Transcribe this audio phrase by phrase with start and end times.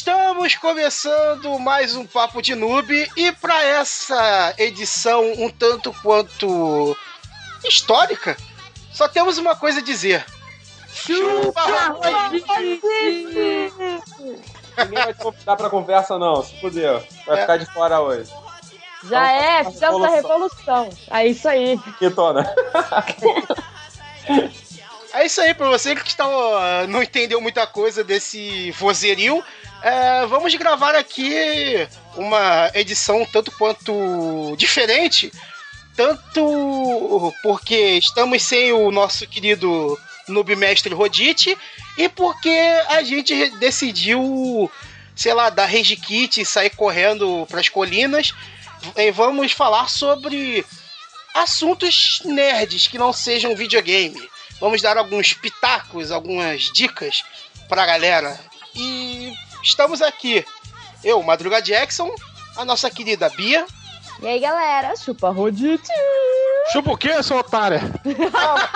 [0.00, 6.96] Estamos começando mais um Papo de Noob e para essa edição um tanto quanto
[7.62, 8.34] histórica,
[8.94, 10.24] só temos uma coisa a dizer.
[10.90, 11.60] Chupa,
[14.78, 16.42] Ninguém vai te convidar pra conversa, não.
[16.42, 17.06] Se puder.
[17.26, 17.40] Vai É.
[17.42, 18.32] ficar de fora hoje.
[19.04, 20.88] Já é, fizemos a revolução.
[21.10, 21.78] É isso aí.
[21.98, 22.50] Quitona.
[25.12, 26.24] É isso aí, pra você que está,
[26.88, 29.44] não entendeu muita coisa desse vozerio,
[29.82, 35.32] é, vamos gravar aqui uma edição tanto quanto diferente,
[35.96, 39.98] tanto porque estamos sem o nosso querido
[40.28, 41.56] noob mestre Rodite
[41.98, 42.56] e porque
[42.88, 44.70] a gente decidiu,
[45.14, 48.32] sei lá, dar rage kit e sair correndo pras colinas.
[48.96, 50.64] E vamos falar sobre
[51.34, 54.28] assuntos nerds que não sejam videogame.
[54.60, 57.22] Vamos dar alguns pitacos, algumas dicas
[57.68, 58.38] pra galera.
[58.74, 60.44] E estamos aqui.
[61.02, 62.14] Eu, Madruga Jackson,
[62.56, 63.66] a nossa querida Bia.
[64.20, 65.90] E aí, galera, chupa rodite.
[66.72, 67.80] Chupa o quê, sua otária?
[68.34, 68.68] Ah,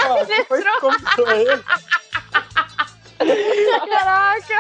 [1.17, 1.65] pô, ele.
[3.89, 4.55] Caraca!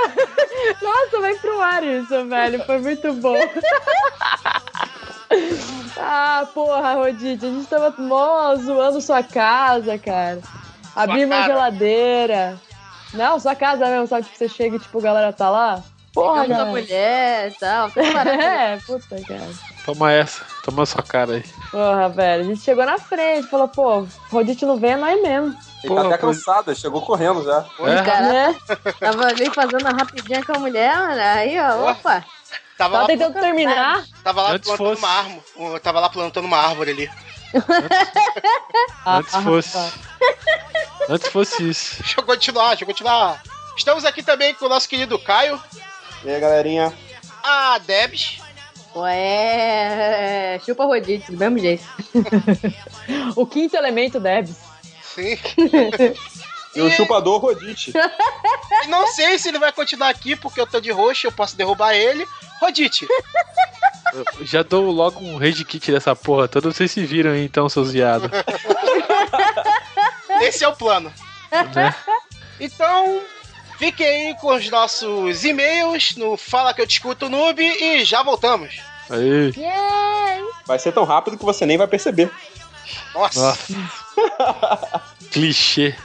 [0.82, 2.64] Nossa, vai pro ar isso, velho.
[2.64, 3.36] Foi muito bom.
[5.96, 10.40] Ah, porra, Rodite, a gente tava mó zoando sua casa, cara.
[10.94, 12.60] Abrir uma geladeira.
[13.12, 14.24] Não, sua casa mesmo, sabe?
[14.24, 15.82] Tipo, você chega e, tipo, a galera tá lá.
[16.14, 16.70] Porra, Ficamos a cara.
[16.70, 17.90] mulher e tal.
[18.44, 19.50] É, puta, cara.
[19.84, 21.44] Toma essa, toma sua cara aí.
[21.70, 22.42] Porra, velho.
[22.42, 25.56] A gente chegou na frente, falou, pô, Rodite não vem, é nós mesmo.
[25.82, 26.26] Ele Porra, tá até pô.
[26.28, 27.64] cansado, chegou correndo já.
[27.80, 28.02] É?
[28.02, 28.56] Cara, Né?
[29.00, 32.24] tava ali fazendo uma rapidinha com a mulher, aí, ó, opa.
[32.78, 34.04] Tava Tava tentando terminar.
[34.24, 35.02] tava lá Antes plantando fosse.
[35.02, 35.80] uma árvore.
[35.80, 37.10] Tava lá plantando uma árvore ali.
[39.04, 39.78] Ah, Antes fosse.
[41.08, 41.96] Antes fosse isso.
[42.02, 43.42] Deixa eu continuar, deixa eu continuar.
[43.76, 45.60] Estamos aqui também com o nosso querido Caio,
[46.24, 46.92] E aí, galerinha?
[47.42, 48.38] a Debs,
[48.96, 51.84] Ué, chupa rodite, do mesmo jeito.
[53.36, 54.56] O quinto elemento Debs.
[55.02, 55.38] sim.
[56.74, 57.92] E o chupador Rodite.
[58.82, 61.56] E não sei se ele vai continuar aqui porque eu tô de roxo, eu posso
[61.56, 62.26] derrubar ele.
[62.60, 63.06] Rodite,
[64.12, 67.68] Eu já dou logo um rage kit dessa porra toda, vocês se viram aí então,
[67.68, 68.30] seus viados.
[70.40, 71.12] esse é o plano.
[71.74, 71.94] Né?
[72.58, 73.20] Então,
[73.77, 78.23] fiquem aí com os nossos e-mails no Fala Que Eu Te Escuto Noob e já
[78.23, 78.79] voltamos.
[79.09, 79.53] Aí,
[80.65, 82.31] Vai ser tão rápido que você nem vai perceber.
[83.13, 83.57] Nossa.
[83.69, 85.01] nossa.
[85.31, 85.95] Clichê.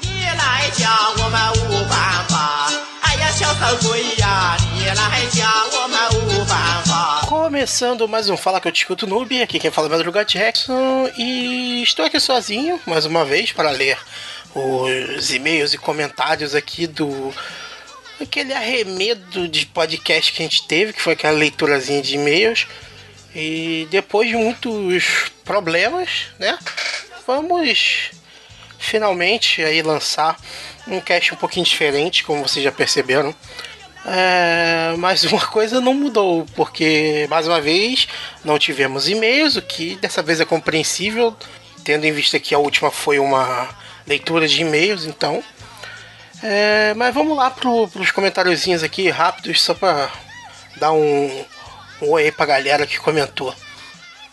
[0.00, 2.68] 你来讲我们无办法。
[3.02, 5.98] 哎呀，小色鬼呀，你来讲我们
[6.38, 7.20] 无办法。
[7.28, 10.24] Começando mais um Fala Que Eu Te Escuto Noob, aqui quem fala é o Madruga
[10.24, 13.98] Jackson e estou aqui sozinho, mais uma vez, para ler
[14.55, 17.33] os e-mails e comentários aqui do...
[18.19, 22.65] Aquele arremedo de podcast que a gente teve, que foi aquela leiturazinha de e-mails.
[23.35, 26.57] E depois de muitos problemas, né?
[27.27, 28.11] Vamos
[28.79, 30.35] finalmente aí lançar
[30.87, 33.35] um cast um pouquinho diferente, como vocês já perceberam.
[34.05, 38.07] É, mas uma coisa não mudou, porque mais uma vez
[38.43, 41.35] não tivemos e-mails, o que dessa vez é compreensível,
[41.83, 43.67] tendo em vista que a última foi uma
[44.07, 45.43] leitura de e-mails, então.
[46.41, 50.09] É, mas vamos lá pro, pros comentáriozinhos aqui rápidos, só pra
[50.77, 51.45] dar um,
[52.01, 53.53] um oi pra galera que comentou.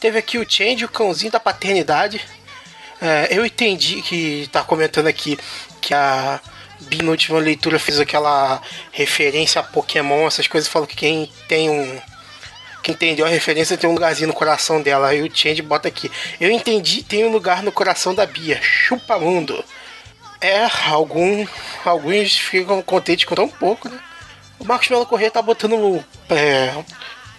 [0.00, 2.20] Teve aqui o Change, o cãozinho da paternidade.
[3.00, 5.38] É, eu entendi que tá comentando aqui
[5.80, 6.40] que a
[6.80, 8.60] Bi na última leitura fez aquela
[8.92, 12.00] referência a Pokémon, essas coisas, falou que quem tem um.
[12.84, 15.08] Quem entendeu a referência tem um lugarzinho no coração dela.
[15.08, 16.10] Aí o Change bota aqui.
[16.38, 18.60] Eu entendi, tem um lugar no coração da Bia.
[18.60, 19.64] Chupa mundo.
[20.38, 21.46] É, algum,
[21.82, 23.98] alguns ficam contentes com tão pouco, né?
[24.58, 26.74] O Marcos Melo Corrêa tá botando é,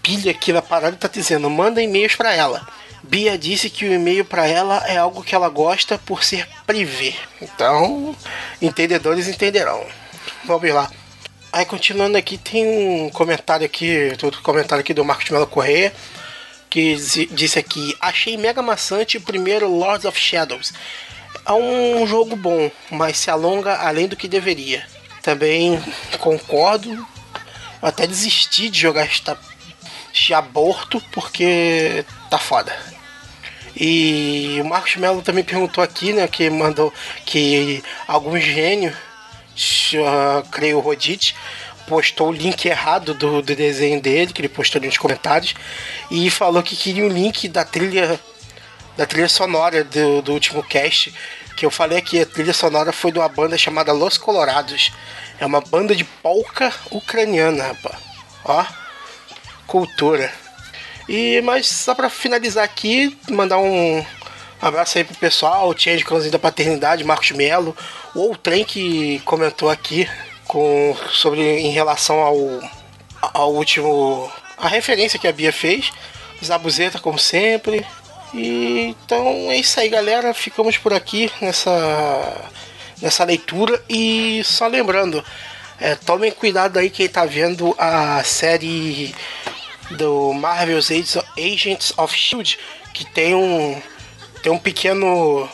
[0.02, 2.68] pilha aqui na parada e tá dizendo: manda e-mails pra ela.
[3.04, 7.14] Bia disse que o e-mail pra ela é algo que ela gosta por ser privê.
[7.40, 8.16] Então,
[8.60, 9.86] entendedores entenderão.
[10.44, 10.90] Vamos lá.
[11.56, 15.94] Aí continuando aqui, tem um comentário aqui, outro comentário aqui do Marcos Melo Correia,
[16.70, 16.98] que
[17.32, 20.74] disse aqui, achei mega maçante o primeiro Lords of Shadows.
[21.46, 24.86] É um jogo bom, mas se alonga além do que deveria.
[25.24, 25.82] Também
[26.20, 27.08] concordo,
[27.82, 29.40] até desisti de jogar esta,
[30.14, 32.78] este aborto, porque tá foda.
[33.78, 36.94] E o Marcos Melo também perguntou aqui, né, que mandou
[37.26, 38.94] que algum gênio,
[39.94, 41.36] uh, creio Rodite,
[41.88, 45.54] postou o link errado do, do desenho dele, que ele postou nos comentários,
[46.10, 48.20] e falou que queria o link da trilha
[48.98, 51.14] da trilha sonora do, do último cast,
[51.56, 54.92] que eu falei aqui, a trilha sonora foi de uma banda chamada Los Colorados.
[55.40, 57.98] É uma banda de polka ucraniana, rapaz.
[58.44, 58.66] Ó,
[59.66, 60.32] cultura.
[61.08, 64.06] E, mas só pra finalizar aqui, mandar um
[64.68, 67.76] abraço aí pro pessoal, o Change Cãozinho da Paternidade, Marcos Melo,
[68.16, 70.10] o Outrem que comentou aqui
[70.48, 72.38] com, sobre em relação ao,
[73.22, 74.32] ao último.
[74.58, 75.92] a referência que a Bia fez.
[76.44, 77.86] Zabuzeta, como sempre.
[78.34, 80.34] E então é isso aí, galera.
[80.34, 82.50] Ficamos por aqui nessa,
[83.02, 83.82] nessa leitura.
[83.90, 85.24] E só lembrando,
[85.80, 89.16] é, tomem cuidado aí quem tá vendo a série
[89.92, 90.90] do Marvel's
[91.38, 92.58] Agents of Shield,
[92.94, 93.82] que tem um
[94.46, 95.50] tem um pequeno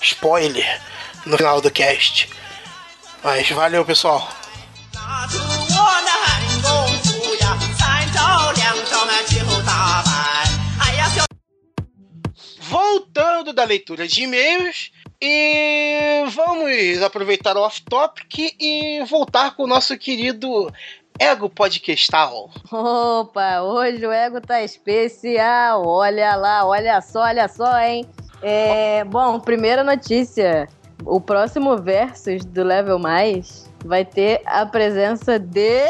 [0.00, 0.80] spoiler
[1.26, 2.30] no final do cast.
[3.24, 4.32] Mas valeu, pessoal.
[12.60, 19.98] Voltando da leitura de e-mails, e vamos aproveitar o off-topic e voltar com o nosso
[19.98, 20.72] querido
[21.18, 22.50] Ego Podcastal.
[22.72, 25.86] Opa, hoje o ego tá especial.
[25.86, 28.04] Olha lá, olha só, olha só, hein?
[28.42, 30.68] É, bom, primeira notícia.
[31.04, 35.84] O próximo Versus do Level Mais vai ter a presença de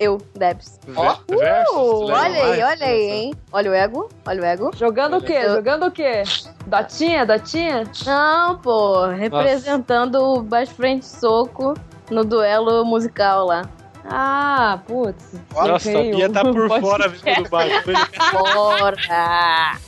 [0.00, 0.80] eu, Debs.
[0.94, 2.64] Ó, Uh, olha aí, mais.
[2.64, 3.34] olha aí, hein?
[3.52, 4.70] Olha o ego, olha o ego.
[4.74, 5.32] Jogando o quê?
[5.34, 6.22] Eu- Jogando o quê?
[6.66, 7.26] Datinha?
[7.26, 7.84] Datinha?
[8.06, 11.74] Não, pô, representando o Baixo Frente Soco
[12.10, 13.62] no duelo musical lá.
[14.08, 15.24] Ah, putz.
[15.54, 17.82] Nossa, a Bia tá por fora mesmo do baixo.
[18.32, 19.78] Bora!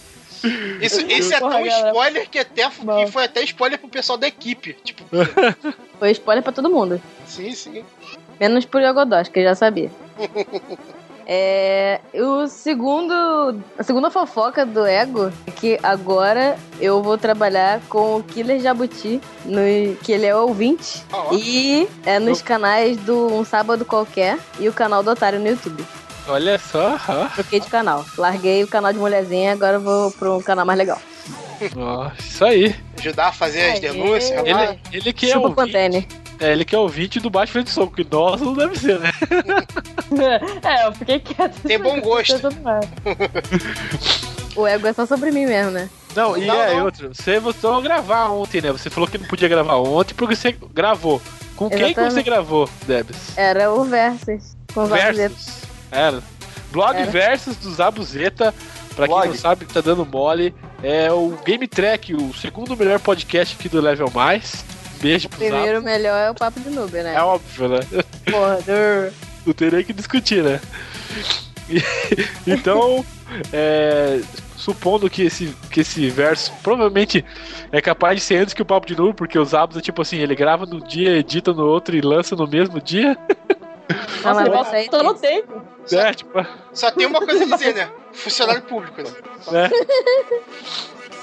[0.80, 1.88] Isso, esse é Porra, tão galera.
[1.88, 3.04] spoiler que, até, Bom.
[3.04, 4.72] que foi até spoiler pro pessoal da equipe.
[4.84, 5.04] Tipo,
[5.98, 7.00] Foi spoiler pra todo mundo.
[7.26, 7.84] sim, sim.
[8.38, 9.90] Menos pro Yogodós, que eu já sabia.
[11.30, 13.12] É, o segundo,
[13.78, 19.20] a segunda fofoca do Ego é que agora eu vou trabalhar com o Killer Jabuti,
[19.44, 19.60] no,
[20.02, 24.72] que ele é ouvinte, Ó, e é nos canais do Um Sábado Qualquer e o
[24.72, 25.84] canal do Otário no YouTube.
[26.26, 26.98] Olha só.
[27.34, 28.06] Troquei de canal.
[28.16, 30.98] Larguei o canal de mulherzinha, agora eu vou pro canal mais legal.
[31.76, 32.74] Ó, Isso aí.
[32.98, 33.80] ajudar a fazer as Aê.
[33.80, 34.46] denúncias.
[34.46, 34.78] Ele-.
[34.92, 36.08] Ele, que é Chupa o Pantene.
[36.40, 38.78] É, ele que é o 20 do baixo frente de soco, que nós não deve
[38.78, 39.10] ser, né?
[40.64, 41.60] É, eu fiquei quieto.
[41.62, 42.48] Tem bom gosto.
[44.56, 45.88] O Ego é só sobre mim mesmo, né?
[46.16, 46.84] Não, e Não, é não.
[46.84, 47.14] outro.
[47.14, 48.72] Você voltou a gravar ontem, né?
[48.72, 51.20] Você falou que não podia gravar ontem porque você gravou.
[51.54, 52.14] Com quem que Exatamente.
[52.14, 53.36] você gravou, Debs?
[53.36, 54.56] Era o Versus.
[54.72, 55.62] Com os Versus.
[55.90, 56.22] Era.
[56.72, 57.10] Blog Era.
[57.10, 58.54] Versus do Zabuzeta.
[58.96, 60.52] Pra quem não sabe, tá dando mole.
[60.82, 64.64] É o Game Track, o segundo melhor podcast aqui do Level Mais.
[65.00, 65.38] Beijo pro.
[65.38, 67.14] Primeiro melhor é o papo de noob, né?
[67.14, 67.80] É óbvio, né?
[68.30, 69.12] Porra, dur.
[69.46, 70.60] Não tem nem que discutir, né?
[72.46, 73.04] Então,
[73.52, 74.20] é,
[74.56, 77.24] supondo que esse, que esse verso provavelmente
[77.70, 80.00] é capaz de ser antes que o Papo de Novo, porque os Zabos é tipo
[80.02, 83.16] assim, ele grava num dia, edita no outro e lança no mesmo dia.
[84.22, 85.62] Não, Nossa, mas aí- tô no tempo.
[85.90, 87.88] É, tipo, Só tem uma coisa a dizer, né?
[88.12, 89.10] Funcionário público, né?
[89.50, 89.70] né?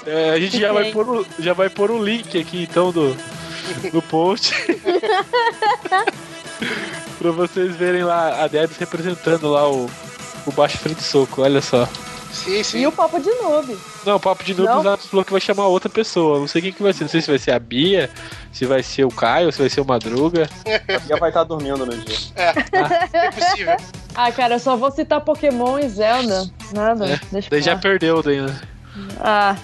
[0.06, 3.16] É, a gente já vai, pôr o, já vai pôr o link aqui então do,
[3.92, 4.54] do post.
[7.18, 9.90] pra vocês verem lá a Debs representando lá o,
[10.46, 11.88] o Baixo Frente Soco, olha só.
[12.32, 12.78] Sim, sim.
[12.80, 13.76] E o papo de noob.
[14.04, 14.80] Não, o Papo de Noob Não?
[14.80, 16.38] o Zanos falou que vai chamar outra pessoa.
[16.38, 17.04] Não sei quem que vai ser.
[17.04, 18.10] Não sei se vai ser a Bia,
[18.52, 20.48] se vai ser o Caio, se vai ser o Madruga.
[20.94, 22.16] A Bia vai estar dormindo no dia.
[23.12, 23.76] É possível.
[24.14, 26.48] Ah, cara, eu só vou citar Pokémon e Zelda.
[26.72, 27.06] Nada.
[27.06, 28.60] É, Deixa Daí já perdeu daí, né?
[29.20, 29.56] Ah,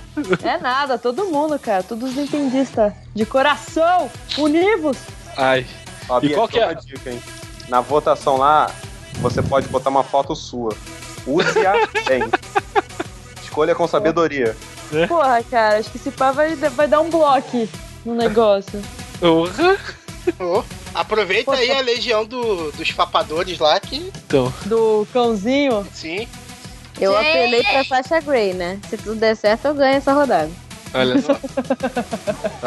[0.43, 1.83] é nada, todo mundo, cara.
[1.83, 2.93] Todos os nintendistas.
[3.15, 4.97] De coração, univos.
[5.37, 5.67] Ai.
[6.09, 7.23] Ó, E Bia, qual que tem é- uma dica, hein?
[7.69, 8.71] Na votação lá,
[9.21, 10.75] você pode botar uma foto sua.
[11.27, 11.73] Use-a
[12.07, 12.23] bem.
[13.43, 14.57] Escolha com sabedoria.
[15.09, 17.69] Porra, cara, acho que esse pá vai, vai dar um bloco
[18.05, 18.83] no negócio.
[19.19, 19.79] Porra.
[20.39, 20.63] Ô,
[20.95, 24.13] aproveita aí a legião do- dos papadores lá que.
[24.27, 25.87] Então, Do cãozinho.
[25.93, 26.29] Sim.
[27.03, 28.79] Eu apelei pra Sasha Grey, né?
[28.89, 30.51] Se tudo der certo, eu ganho essa rodada.
[30.95, 31.35] olha só.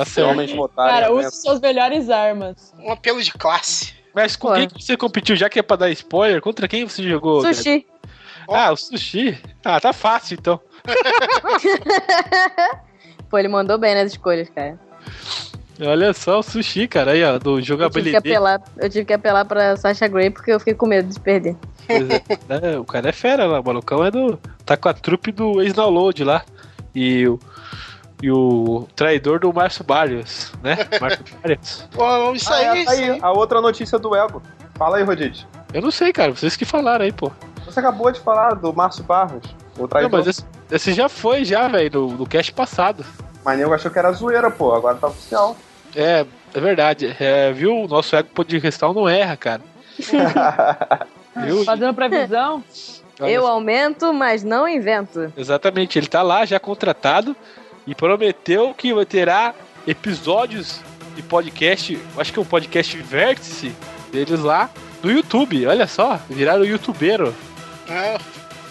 [0.03, 0.29] Se certo.
[0.29, 1.27] homens votarem, Cara, né?
[1.27, 2.73] use suas melhores armas.
[2.79, 3.93] Um apelo de classe.
[4.13, 5.35] Mas com quem que você competiu?
[5.35, 7.41] Já que é pra dar spoiler, contra quem você jogou?
[7.41, 7.85] Sushi.
[8.49, 9.37] Ah, o Sushi.
[9.63, 10.59] Ah, tá fácil então.
[13.29, 14.79] Pô, ele mandou bem nas escolhas, cara.
[15.81, 17.11] Olha só o Sushi, cara.
[17.11, 18.17] Aí, ó, do Eu tive, que jogabilidade.
[18.29, 21.55] apelar, eu tive que apelar pra Sasha Grey porque eu fiquei com medo de perder.
[22.49, 24.39] É, o cara é fera lá, o malucão é do.
[24.65, 26.43] Tá com a trupe do ex-download lá.
[26.95, 27.39] E o.
[28.23, 30.77] E o traidor do Márcio Barrios, né?
[30.99, 31.87] Márcio Barrios.
[31.91, 33.19] Pô, isso Ah, é, aí, tá isso aí, aí.
[33.21, 34.41] a outra notícia do Ego.
[34.75, 35.45] Fala aí, Rodite.
[35.73, 37.29] Eu não sei, cara, vocês que falaram aí, pô.
[37.65, 39.43] Você acabou de falar do Márcio Barros,
[39.77, 40.11] o Não, traidor.
[40.11, 43.05] mas esse, esse já foi, já, velho, no, no cast passado.
[43.45, 44.73] Mas nego achou que era zoeira, pô.
[44.73, 45.55] Agora tá oficial.
[45.95, 47.15] É, É verdade.
[47.19, 47.83] É, viu?
[47.83, 49.61] O nosso ego podcastal não erra, cara.
[51.35, 51.63] Viu?
[51.65, 52.63] Fazendo previsão.
[53.19, 55.31] Olha Eu aumento, mas não invento.
[55.35, 57.35] Exatamente, ele tá lá já contratado
[57.85, 59.53] e prometeu que vai terá
[59.85, 60.81] episódios
[61.15, 63.73] de podcast, acho que é o podcast Vértice
[64.11, 64.69] deles lá
[65.03, 65.65] no YouTube.
[65.67, 67.33] Olha só, viraram youtubeiro.
[67.89, 68.17] É,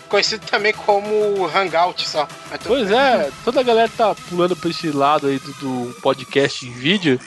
[0.09, 2.29] conhecido também como Hangout só.
[2.65, 2.99] Pois bem.
[2.99, 7.19] é, toda a galera tá pulando pra esse lado aí do, do podcast em vídeo.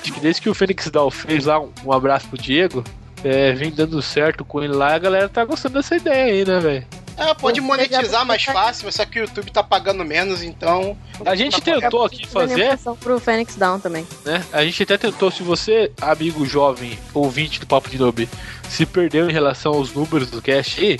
[0.00, 2.82] Acho que desde que o Fênix Down fez lá um, um abraço pro Diego,
[3.22, 6.58] é, vem dando certo com ele lá, a galera tá gostando dessa ideia aí, né,
[6.58, 6.86] velho?
[7.16, 10.96] É, pode monetizar mais fácil, mas só que o YouTube tá pagando menos, então.
[11.24, 14.06] A gente tentou aqui fazer pro Fênix Down também.
[14.24, 14.42] né?
[14.52, 18.28] A gente até tentou, se você, amigo jovem, ouvinte do Papo de Noob,
[18.68, 20.98] se perdeu em relação aos números do cast aí,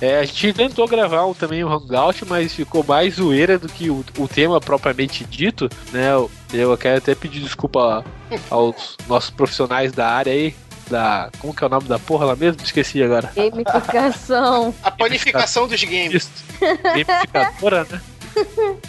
[0.00, 3.90] é, a gente tentou gravar um, também um hangout, mas ficou mais zoeira do que
[3.90, 6.12] o, o tema propriamente dito, né?
[6.12, 8.02] Eu, eu quero até pedir desculpa
[8.48, 10.54] aos nossos profissionais da área aí,
[10.88, 11.30] da...
[11.38, 12.62] como que é o nome da porra lá mesmo?
[12.62, 13.30] Esqueci agora.
[13.36, 14.74] Gamificação.
[14.82, 16.14] A panificação dos games.
[16.14, 16.30] Isso.
[16.82, 18.00] Gamificadora, né?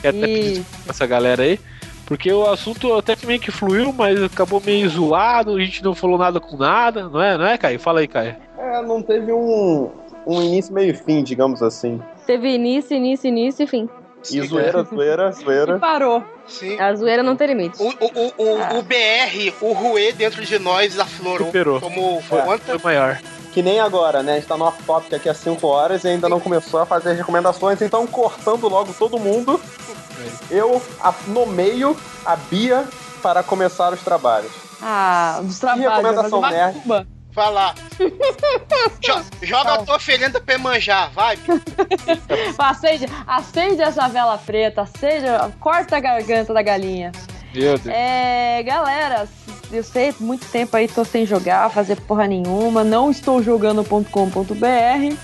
[0.01, 1.59] Quero até pedir desculpa pra essa galera aí.
[2.05, 5.95] Porque o assunto até que meio que fluiu, mas acabou meio zoado, a gente não
[5.95, 7.79] falou nada com nada, não é, não é, Caio?
[7.79, 8.35] Fala aí, Caio.
[8.57, 9.89] É, não teve um,
[10.25, 12.01] um início meio fim, digamos assim.
[12.25, 13.89] Teve início, início, início e fim.
[14.31, 15.79] E zoeira, zoeira, E zoeira.
[15.79, 16.23] parou.
[16.47, 16.79] Sim.
[16.79, 17.81] A zoeira não tem limite.
[17.81, 21.47] O, o, o, o, o BR, o Rue dentro de nós aflorou.
[21.47, 21.79] Superou.
[21.81, 22.41] Como É.
[22.41, 22.79] conta.
[22.79, 23.19] Foi maior.
[23.53, 24.33] Que nem agora, né?
[24.33, 27.09] A gente tá no off-topic aqui há 5 horas e ainda não começou a fazer
[27.11, 29.59] as recomendações, então cortando logo todo mundo,
[30.49, 32.85] eu a- nomeio a Bia
[33.21, 34.51] para começar os trabalhos.
[34.81, 35.85] Ah, dos trabalhos.
[35.91, 36.75] recomendação fazer nerd?
[36.77, 37.07] macumba.
[37.33, 37.73] Vai lá.
[39.01, 41.37] Jo- joga a tua oferenda pra manjar, vai.
[42.57, 45.25] Acende, acende essa vela preta, acende,
[45.59, 47.11] corta a garganta da galinha.
[47.53, 47.87] Meu Deus.
[47.95, 49.27] É, galera,
[49.71, 55.15] eu sei, muito tempo aí tô sem jogar, fazer porra nenhuma, não estou jogando.com.br,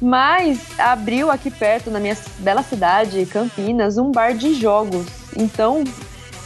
[0.00, 5.06] mas abriu aqui perto, na minha bela cidade, Campinas, um bar de jogos.
[5.36, 5.84] Então,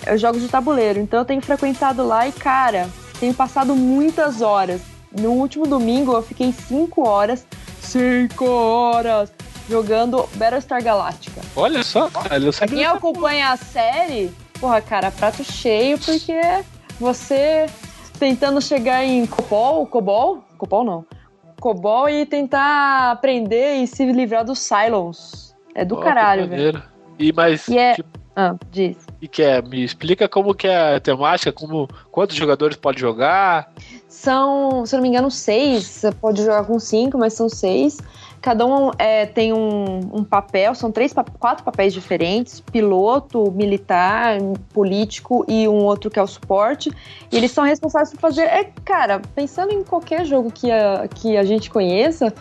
[0.07, 2.89] eu jogo de tabuleiro, então eu tenho frequentado lá e, cara,
[3.21, 4.81] tenho passado muitas horas.
[5.21, 7.47] No último domingo eu fiquei 5 horas,
[7.81, 9.33] 5 horas,
[9.69, 11.41] jogando Battlestar Galactica.
[11.57, 16.41] Olha só, cara, Pra quem acompanha a série, porra, cara, prato cheio, porque
[16.99, 17.67] você
[18.19, 20.45] tentando chegar em Cobol, Cobol?
[20.59, 21.07] Cobol não.
[21.61, 25.55] Cobol e tentar aprender e se livrar dos Cylons.
[25.75, 26.83] É do Ó, caralho, velho.
[27.19, 28.97] E mas E é- tipo, Ah, diz.
[29.23, 33.73] e que é, me explica como que é a temática, como quantos jogadores pode jogar?
[34.09, 35.85] São, se eu não me engano, seis.
[35.85, 37.99] Você pode jogar com cinco, mas são seis.
[38.45, 44.39] Cada um é, tem um, um papel, são três, quatro papéis diferentes: piloto, militar,
[44.73, 46.91] político e um outro que é o suporte.
[47.33, 48.43] E eles são responsáveis por fazer.
[48.43, 52.35] É, cara, pensando em qualquer jogo que a, que a gente conheça,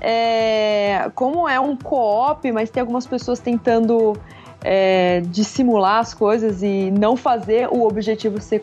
[0.00, 4.14] é, como é um co-op, mas tem algumas pessoas tentando
[4.62, 8.62] é, dissimular as coisas e não fazer o objetivo ser.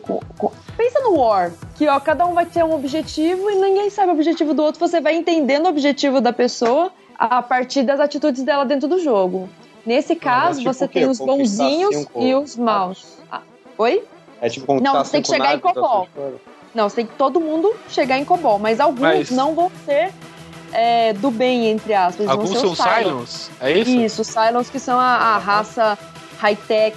[0.76, 4.14] Pensa no War, que ó, cada um vai ter um objetivo e ninguém sabe o
[4.14, 4.78] objetivo do outro.
[4.80, 9.48] Você vai entendendo o objetivo da pessoa a partir das atitudes dela dentro do jogo.
[9.84, 13.18] Nesse caso, tipo você tem os bonzinhos e os maus.
[13.30, 13.40] Ah,
[13.78, 14.02] oi?
[14.40, 16.08] É tipo Não, você tem que chegar em Cobol.
[16.74, 20.12] Não, você tem que todo mundo chegar em Cobol, mas alguns Mas- não vão ser
[20.72, 22.28] é, do bem, entre aspas.
[22.28, 23.50] Alguns são Cylons.
[23.60, 23.90] É isso?
[23.90, 25.98] Isso, os Cylons que são a, a raça
[26.38, 26.96] high-tech.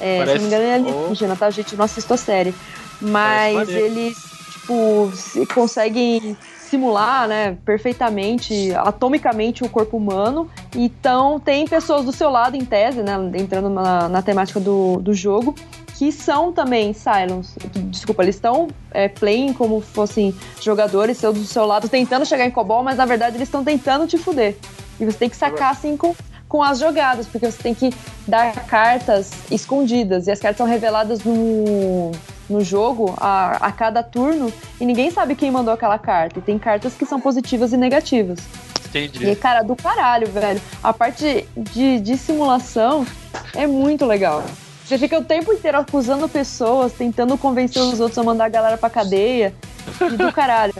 [0.00, 0.98] É, se Parece- não me engano, é oh.
[0.98, 1.50] alienígena, tá?
[1.50, 2.54] Gente, não assisto a série.
[3.00, 4.16] Mas eles,
[4.52, 10.48] tipo, se- conseguem simular, né, perfeitamente, atomicamente o corpo humano.
[10.76, 15.12] Então, tem pessoas do seu lado, em tese, né, entrando na, na temática do, do
[15.12, 15.52] jogo,
[16.00, 17.56] que são também Cylons.
[17.90, 22.50] Desculpa, eles estão é, playing como fossem jogadores seus do seu lado, tentando chegar em
[22.50, 24.56] Cobol, mas na verdade eles estão tentando te fuder.
[24.98, 26.16] E você tem que sacar assim com,
[26.48, 27.92] com as jogadas, porque você tem que
[28.26, 30.26] dar cartas escondidas.
[30.26, 32.12] E as cartas são reveladas no,
[32.48, 34.50] no jogo a, a cada turno.
[34.80, 36.38] E ninguém sabe quem mandou aquela carta.
[36.38, 38.38] E tem cartas que são positivas e negativas.
[38.86, 39.28] Entendi.
[39.28, 40.62] E, cara, do caralho, velho.
[40.82, 43.06] A parte de, de simulação
[43.54, 44.42] é muito legal.
[44.90, 48.76] Você fica o tempo inteiro acusando pessoas, tentando convencer os outros a mandar a galera
[48.76, 49.54] pra cadeia.
[50.00, 50.74] E do caralho.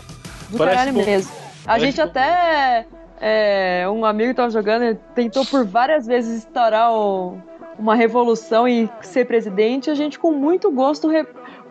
[0.49, 1.05] Do Parece caralho bom.
[1.05, 1.31] mesmo.
[1.63, 2.03] A Parece gente bom.
[2.03, 2.85] até.
[3.21, 7.41] é, um amigo tava jogando, ele tentou por várias vezes instaurar o-
[7.79, 9.89] uma revolução e ser presidente.
[9.89, 11.07] A gente, com muito gosto,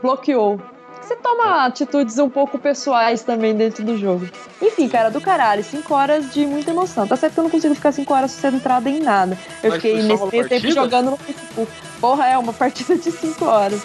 [0.00, 0.58] bloqueou.
[1.10, 4.28] Você toma atitudes um pouco pessoais também dentro do jogo.
[4.62, 7.04] Enfim, cara, do caralho, 5 horas de muita emoção.
[7.04, 9.36] Tá certo que eu não consigo ficar 5 horas centrada em nada.
[9.60, 10.70] Eu Mas fiquei nesse tempo partida?
[10.70, 11.72] jogando no Facebook.
[12.00, 13.82] Porra, é uma partida de 5 horas.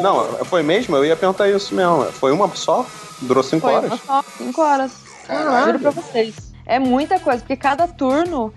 [0.00, 0.94] Não, foi mesmo?
[0.94, 2.04] Eu ia perguntar isso mesmo.
[2.12, 2.86] Foi uma só?
[3.22, 3.90] Durou cinco Foi horas?
[3.90, 4.92] uma só, cinco horas.
[5.26, 5.66] Caralho.
[5.66, 6.36] Juro pra vocês.
[6.64, 8.52] É muita coisa, porque cada turno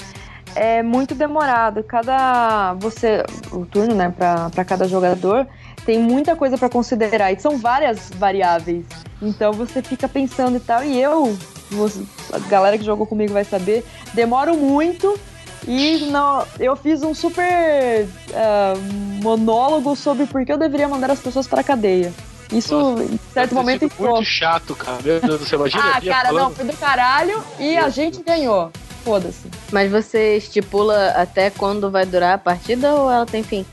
[0.56, 1.84] é muito demorado.
[1.84, 2.74] Cada.
[2.76, 3.24] Você.
[3.52, 5.48] O turno, né, pra, pra cada jogador,
[5.90, 7.32] tem muita coisa pra considerar.
[7.34, 8.86] E são várias variáveis.
[9.20, 10.84] Então você fica pensando e tal.
[10.84, 11.36] E eu,
[11.72, 15.20] você- a galera que jogou comigo vai saber, demoro muito.
[15.68, 18.76] E não, eu fiz um super ah,
[19.24, 22.14] monólogo sobre por que eu deveria mandar as pessoas pra cadeia.
[22.54, 24.12] Isso, Nossa, em certo momento, sido entrou.
[24.18, 25.00] muito chato, cara.
[25.04, 26.56] Meu Deus do céu, imagina Ah, cara, não, falando.
[26.56, 28.72] foi do caralho e a gente ganhou.
[29.04, 29.48] Foda-se.
[29.72, 33.66] Mas você estipula até quando vai durar a partida ou ela tem fim?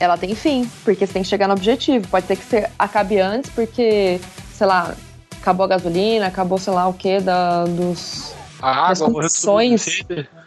[0.00, 2.06] Ela tem fim, porque você tem que chegar no objetivo.
[2.08, 4.20] Pode ser que você acabe antes, porque,
[4.52, 4.94] sei lá,
[5.40, 8.34] acabou a gasolina, acabou, sei lá o que, da, dos.
[8.60, 10.02] A das água, condições.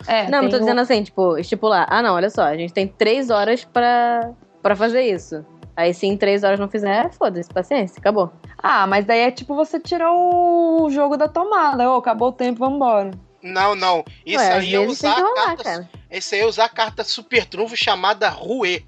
[0.06, 1.88] É, não, mas tô o- dizendo assim, tipo, estipular.
[1.90, 5.46] Ah, não, olha só, a gente tem três horas pra, pra fazer isso.
[5.78, 8.32] Aí se em três horas não fizer, foda-se, paciência, acabou.
[8.62, 11.90] Ah, mas daí é tipo você tirar o jogo da tomada.
[11.90, 13.12] Ô, acabou o tempo, vambora.
[13.42, 14.04] Não, não.
[14.26, 15.64] Isso Ué, aí é usar a rolar, carta.
[15.64, 15.90] cara.
[16.12, 18.86] Esse aí é usar a carta super trunfo chamada Rue.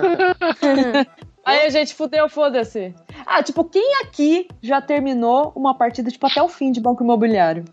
[1.44, 2.94] Aí a gente fudeu, foda-se.
[3.26, 7.64] Ah, tipo, quem aqui já terminou uma partida, tipo, até o fim de Banco Imobiliário?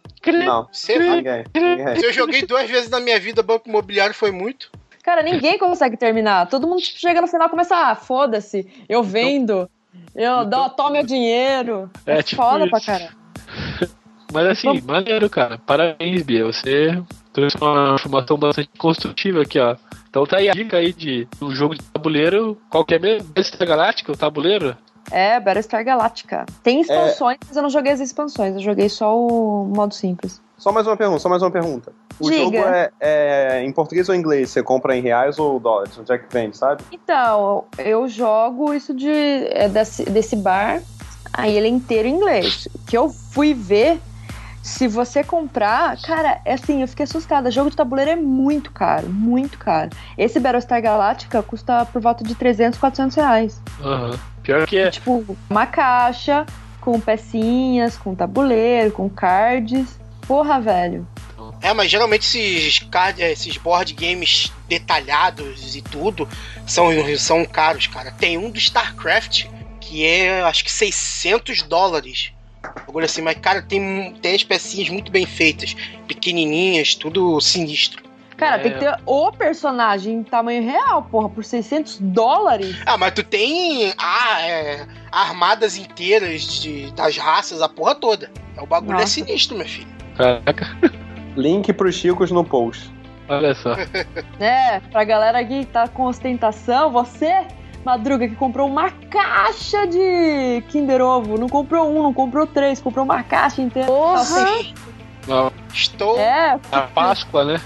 [0.46, 1.44] Não, Você- ninguém.
[1.54, 1.96] ninguém.
[1.98, 4.72] Se eu joguei duas vezes na minha vida Banco Imobiliário foi muito.
[5.04, 6.48] Cara, ninguém consegue terminar.
[6.48, 9.70] Todo mundo tipo, chega no final e começa, ah, foda-se, eu vendo,
[10.16, 11.90] eu dou, tomo meu dinheiro.
[12.06, 12.86] É, É, tipo foda pra isso.
[12.88, 13.16] caralho.
[14.34, 15.58] Mas assim, maneiro, cara.
[15.58, 16.46] Parabéns, Bia.
[16.46, 19.76] Você trouxe uma informação bastante construtiva aqui, ó.
[20.18, 22.58] Então tá aí a dica aí de um jogo de tabuleiro.
[22.72, 23.28] Qual que é mesmo?
[23.28, 24.76] Battlestar Galáctica, o tabuleiro?
[25.12, 26.44] É, Battlestar Galactica.
[26.64, 30.42] Tem expansões, mas eu não joguei as expansões, eu joguei só o modo simples.
[30.58, 31.94] Só mais uma pergunta, só mais uma pergunta.
[32.20, 32.44] O Diga.
[32.44, 34.50] jogo é, é em português ou inglês?
[34.50, 35.96] Você compra em reais ou dólares?
[36.00, 36.82] Onde é que vende, sabe?
[36.92, 40.82] Então, eu jogo isso de, é, desse, desse bar,
[41.32, 42.68] aí ele é inteiro em inglês.
[42.88, 44.02] Que eu fui ver,
[44.68, 47.50] se você comprar, cara, é assim, eu fiquei assustada.
[47.50, 49.92] Jogo de tabuleiro é muito caro, muito caro.
[50.18, 53.62] Esse Battlestar Galactica custa por volta de 300, 400 reais.
[53.82, 54.20] Aham.
[54.44, 54.92] Pior que é.
[54.92, 56.46] Tipo, uma caixa
[56.82, 59.98] com pecinhas, com tabuleiro, com cards.
[60.28, 61.08] Porra, velho.
[61.62, 66.28] É, mas geralmente esses, card, eh, esses board games detalhados e tudo
[66.66, 68.12] são, são caros, cara.
[68.12, 69.46] Tem um do StarCraft
[69.80, 72.34] que é, acho que 600 dólares.
[72.88, 75.76] Agora assim, mas cara, tem, tem as pecinhas muito bem feitas,
[76.08, 78.04] pequenininhas, tudo sinistro.
[78.36, 78.60] Cara, É.
[78.60, 82.76] tem que ter o personagem em tamanho real, porra, por 600 dólares.
[82.86, 88.32] Ah, mas tu tem ah, é, armadas inteiras de, das raças, a porra toda.
[88.56, 89.08] É, O bagulho é Nossa.
[89.14, 89.88] sinistro, meu filho.
[90.16, 90.68] Caraca,
[91.36, 92.92] Link pros chicos no post.
[93.28, 93.74] olha só.
[94.40, 97.46] É, pra galera que tá com ostentação, você,
[97.88, 101.38] Madruga, que comprou uma caixa de Kinder Ovo.
[101.38, 103.88] Não comprou um, não comprou três, comprou uma caixa inteira.
[103.88, 104.46] Porra!
[105.26, 106.20] Não, estou.
[106.20, 107.62] É, a Páscoa, né?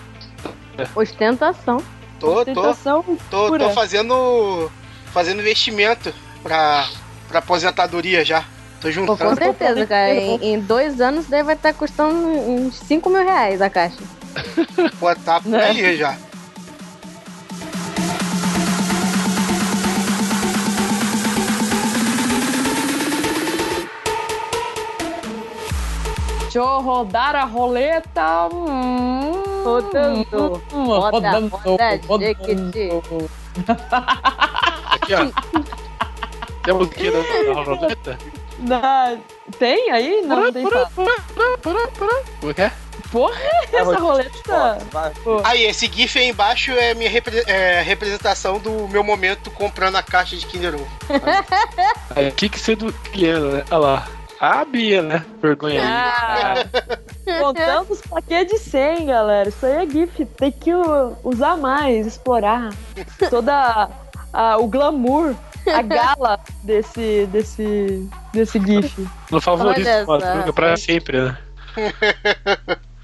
[0.96, 1.78] Ostentação.
[2.20, 3.66] Tô, tô, ostentação tô, pura.
[3.66, 4.72] tô fazendo.
[5.12, 6.88] Fazendo investimento pra,
[7.28, 8.42] pra aposentadoria já.
[8.42, 8.46] Tô
[8.82, 9.36] Pô, com juntando.
[9.36, 10.14] certeza, cara.
[10.14, 13.98] Em, em dois anos daí vai estar custando uns 5 mil reais a caixa.
[15.00, 15.64] botar por Né?
[15.64, 16.16] aí já.
[26.52, 28.50] Deixa eu rodar a roleta.
[28.54, 29.32] Hum,
[29.64, 30.62] Rodando.
[30.74, 31.32] hum, Roda,
[32.08, 32.90] roda, Jequiti.
[34.92, 35.62] Aqui, ó.
[36.62, 38.18] Tem a musiquinha da, da roleta?
[38.60, 39.16] Na-
[39.58, 40.22] Tem aí?
[40.24, 40.92] Não, não tem fato.
[40.94, 42.22] pará, pará, pará.
[42.42, 42.72] Como é que é?
[43.10, 43.40] Porra,
[43.72, 44.78] essa roleta.
[45.46, 50.04] Aí, esse GIF aí embaixo é minha repre- é, representação do meu momento comprando a
[50.04, 50.88] caixa de Kinder Ovo.
[52.16, 53.64] Aí, o que que você do Guilherme, né?
[53.72, 54.08] Olha lá.
[54.42, 55.24] A Bia, né?
[55.40, 55.88] Vergonha aí.
[55.88, 59.50] Ah, contamos pra que de 100, galera.
[59.50, 60.26] Isso aí é GIF.
[60.26, 60.72] Tem que
[61.24, 62.72] usar mais, explorar
[63.30, 63.88] toda
[64.34, 65.36] a- o glamour,
[65.72, 69.08] a gala desse, desse, desse GIF.
[69.30, 69.88] No favorito.
[70.08, 71.38] Madruga, pra sempre, né?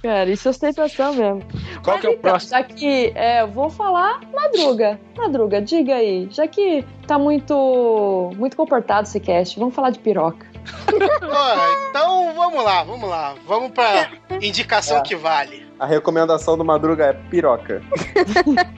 [0.01, 1.43] Cara, isso é ostentação mesmo.
[1.83, 2.49] Qual Mas que é o então, próximo?
[2.51, 4.99] Já que é, eu vou falar Madruga.
[5.15, 6.27] Madruga, diga aí.
[6.31, 10.45] Já que tá muito, muito comportado esse cast, vamos falar de piroca.
[11.89, 13.35] Então vamos lá, vamos lá.
[13.45, 14.09] Vamos pra
[14.41, 15.01] indicação É.
[15.01, 15.67] que vale.
[15.79, 17.81] A recomendação do Madruga é piroca.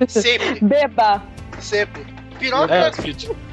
[0.08, 1.22] Sempre, Beba!
[1.60, 2.06] sempre.
[2.40, 2.92] Piroca, É,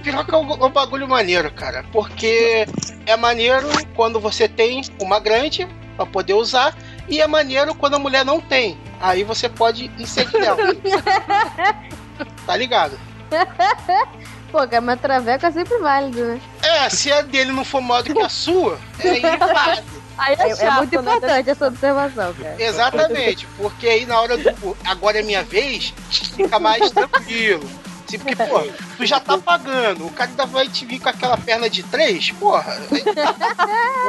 [0.03, 1.85] piroca é um, um bagulho maneiro, cara.
[1.93, 2.67] Porque
[3.05, 6.73] é maneiro quando você tem uma grande pra poder usar.
[7.09, 8.79] E é maneiro quando a mulher não tem.
[9.01, 10.57] Aí você pode inserir ela.
[12.47, 12.99] tá ligado?
[14.51, 16.41] Pô, cara, mas traveco é sempre válido, né?
[16.63, 19.83] É, se a dele não for maior do que a sua, aí vale.
[20.19, 21.15] Aí é, É, é chato, muito né?
[21.17, 22.57] importante essa observação, cara.
[22.59, 27.69] Exatamente, porque aí na hora do agora é minha vez, fica mais tranquilo.
[28.07, 28.63] Assim, porque, pô,
[28.97, 32.31] tu já tá pagando, o cara ainda vai te vir com aquela perna de três,
[32.31, 32.79] porra.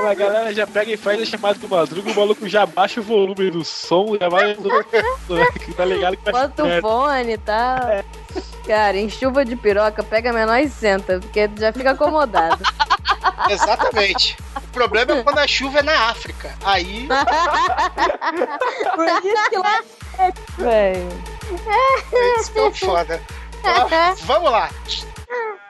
[0.07, 3.03] A galera já pega e faz a chamada do Madruga, o maluco já baixa o
[3.03, 4.55] volume do som, já vai.
[5.75, 7.79] tá ligado que vai Bota o fone e tal.
[8.67, 12.61] Cara, em chuva de piroca, pega menor e senta, porque já fica acomodado.
[13.49, 14.37] Exatamente.
[14.55, 16.53] O problema é quando a chuva é na África.
[16.63, 17.07] Aí,
[18.95, 19.81] Por isso que lá
[20.19, 21.09] é, velho.
[22.39, 23.21] isso que é foda.
[23.63, 24.69] Ó, vamos lá.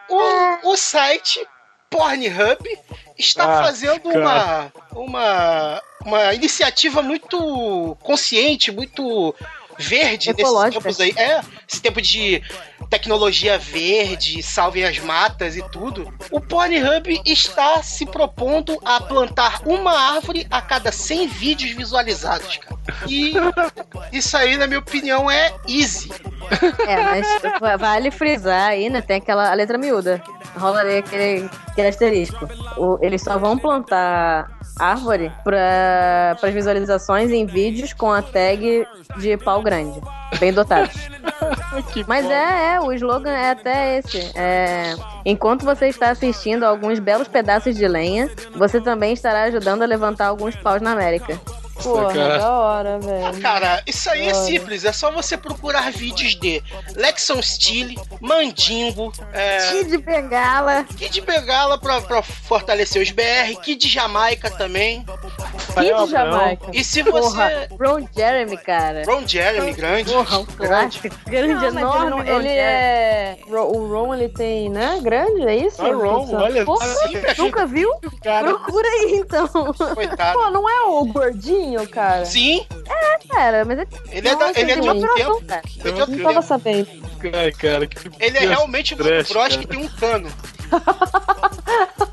[0.09, 1.45] O, o site
[1.89, 2.79] Pornhub
[3.17, 9.33] está Ah, fazendo uma, uma, uma iniciativa muito consciente, muito
[9.77, 10.81] verde nesses Ecológica.
[10.81, 11.13] tempos aí.
[11.15, 12.41] É, esse tempo de
[12.89, 16.11] tecnologia verde, salvem as matas e tudo.
[16.31, 22.77] O Pornhub está se propondo a plantar uma árvore a cada 100 vídeos visualizados, cara.
[23.07, 23.33] E
[24.13, 26.09] isso aí, na minha opinião, é easy.
[26.87, 29.01] É, mas vale frisar aí, né?
[29.01, 30.21] Tem aquela letra miúda.
[30.57, 32.47] Rola ali aquele, aquele asterisco.
[32.77, 38.87] O- eles só vão plantar árvore para as visualizações em vídeos com a tag
[39.17, 39.99] de pau grande.
[40.39, 40.95] Bem dotados.
[42.07, 44.31] Mas é, é, o slogan é até esse.
[44.35, 49.83] É, enquanto você está assistindo a alguns belos pedaços de lenha, você também estará ajudando
[49.83, 51.39] a levantar alguns paus na América.
[51.87, 52.37] Porra, cara.
[52.39, 53.41] da hora, velho.
[53.41, 54.33] Cara, isso aí é Olha.
[54.35, 54.85] simples.
[54.85, 56.63] É só você procurar vídeos de
[56.95, 60.83] Lexon Steele, Mandingo, é, Kid Bengala.
[60.97, 65.05] Kid Bengala pra, pra fortalecer os BR, Kid Jamaica também.
[65.73, 66.11] Kid.
[66.11, 66.67] Jamaica.
[66.73, 67.67] E se Porra, você.
[67.79, 69.03] Ron Jeremy, cara.
[69.05, 70.11] Ron Jeremy, grande.
[70.11, 71.15] Porra, um clássico.
[71.25, 72.21] Grande, Não, ele, enorme.
[72.21, 72.49] ele Jeremy.
[72.57, 73.37] é.
[73.49, 74.99] Ro- O Ron ele tem, né?
[75.01, 75.81] Grande, é isso?
[75.81, 77.89] Ah, Ron, olha Porra, Sim, Nunca viu?
[78.23, 78.47] cara.
[78.47, 79.47] Procura aí, então.
[79.93, 80.37] coitado.
[80.39, 82.25] Pô, não é o gordinho, cara?
[82.25, 82.65] Sim,
[83.29, 83.87] Cara, mas é...
[84.11, 85.15] ele é, da, ele é de outro gente.
[85.15, 85.45] tempo.
[85.45, 85.61] cara.
[85.79, 86.47] Ele é de outro Não tava tempo.
[86.47, 86.87] sabendo.
[87.33, 89.57] Ai, cara, que Ele é realmente um cara.
[89.57, 90.29] que tem um cano.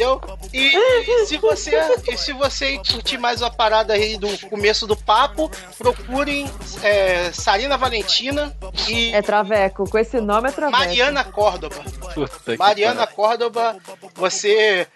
[0.00, 0.20] Entendeu?
[0.54, 4.96] E, e se você e se você curtir mais uma parada aí do começo do
[4.96, 6.50] papo, procurem
[6.82, 8.56] é, Sarina Valentina
[8.88, 9.88] e É Traveco.
[9.90, 10.78] Com esse nome é Traveco.
[10.78, 11.76] Mariana Córdoba.
[12.14, 13.06] Puta Mariana.
[13.06, 13.76] Córdoba,
[14.14, 14.86] você.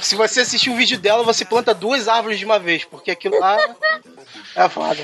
[0.00, 3.38] Se você assistir o vídeo dela, você planta duas árvores de uma vez, porque aquilo
[3.38, 3.56] lá
[4.56, 5.02] é foda.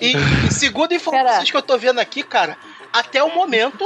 [0.00, 0.14] E,
[0.48, 1.50] e segundo informações Pera.
[1.50, 2.56] que eu tô vendo aqui, cara,
[2.92, 3.84] até o momento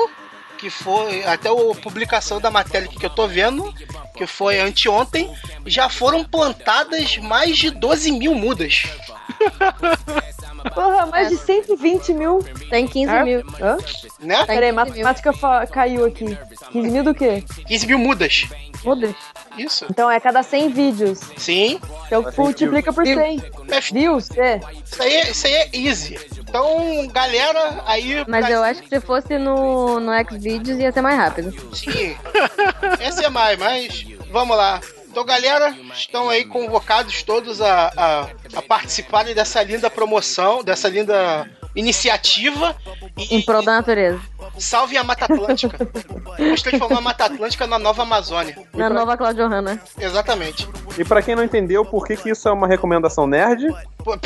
[0.57, 3.73] que foi, até a publicação da matéria que eu tô vendo,
[4.16, 5.33] que foi anteontem,
[5.66, 8.85] já foram plantadas mais de 12 mil mudas,
[10.75, 12.45] Porra, mais de 120 mil.
[12.71, 13.25] Tem 15 Ah.
[13.25, 13.40] mil.
[13.61, 13.77] Hã?
[14.19, 14.37] né?
[14.38, 14.75] Tem Peraí, 15 mil.
[14.75, 15.33] matemática
[15.71, 16.37] caiu aqui.
[16.73, 17.45] 15 mil do quê?
[17.69, 18.47] 15 mil mudas.
[18.85, 19.14] Muda.
[19.57, 19.87] Isso.
[19.90, 21.21] Então é cada 100 vídeos.
[21.37, 21.81] Sim.
[22.07, 23.42] Então Cada 100 multiplica por 100.
[23.71, 24.31] É, Views?
[24.37, 24.61] É.
[24.85, 26.19] Isso aí, isso aí é easy.
[26.38, 28.25] Então, galera, aí.
[28.29, 31.53] Mas pra- eu acho que se fosse no, no Xvideos ia ser mais rápido.
[31.75, 32.16] Sim.
[33.01, 34.81] Esse é mais, mas vamos lá.
[35.09, 38.21] Então, galera, estão aí convocados todos a, a,
[38.59, 42.75] a participarem dessa linda promoção, dessa linda iniciativa.
[43.17, 44.21] E, Em prol da natureza.
[44.59, 45.79] salve a Mata Atlântica.
[46.39, 48.57] Vamos transformar a Mata Atlântica na nova Amazônia.
[48.75, 49.81] Na nova Claudio Hanna.
[49.99, 50.69] Exatamente.
[50.99, 53.67] E pra quem não entendeu por que, que isso é uma recomendação nerd,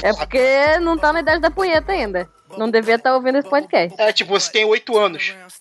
[0.02, 2.28] É porque não tá na idade da punheta ainda.
[2.56, 4.00] Não devia estar ouvindo esse podcast.
[4.00, 5.34] É, tipo, você tem oito anos.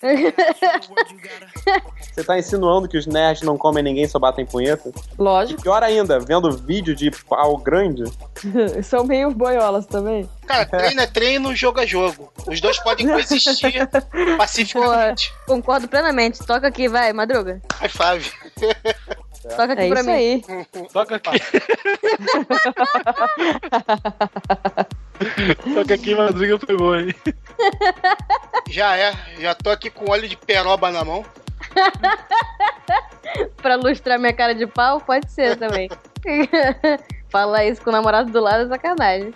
[2.12, 4.90] você tá insinuando que os nerds não comem ninguém, só batem punheta?
[5.18, 5.62] Lógico.
[5.62, 8.04] Pior ainda, vendo vídeo de pau grande,
[8.82, 10.28] São meio boiolas também.
[10.46, 12.32] Cara, treino é treino, jogo é jogo.
[12.46, 13.88] Os dois podem coexistir
[14.36, 15.32] pacificamente.
[15.46, 16.38] Concordo plenamente.
[16.44, 17.60] Toca aqui, vai, Madruga.
[17.74, 18.32] High five.
[19.56, 20.16] Toca aqui É pra isso mim.
[20.16, 20.42] aí.
[20.92, 21.40] Toca aqui.
[25.74, 27.14] Toca aqui, Madruga pegou, hein?
[28.70, 29.12] Já é.
[29.38, 31.24] Já tô aqui com óleo de peroba na mão.
[33.60, 35.88] Pra lustrar minha cara de pau, pode ser também.
[37.30, 39.32] Falar isso com o namorado do lado é sacanagem.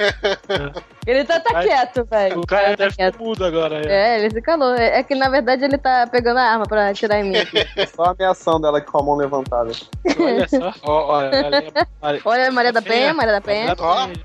[1.06, 2.40] Ele tá, tá quieto, velho.
[2.40, 3.88] O cara tá deve mudo agora.
[3.88, 4.16] É.
[4.16, 4.74] É, ele se calou.
[4.74, 7.36] É é que na verdade ele tá pegando a arma pra atirar em mim.
[7.36, 7.64] aqui.
[7.76, 9.70] é só ameaçando ela com a mão levantada.
[10.18, 10.74] Olha só.
[10.82, 12.20] Olha, olha, olha.
[12.24, 13.76] Olha a Maria da Penha, Maria da Penha.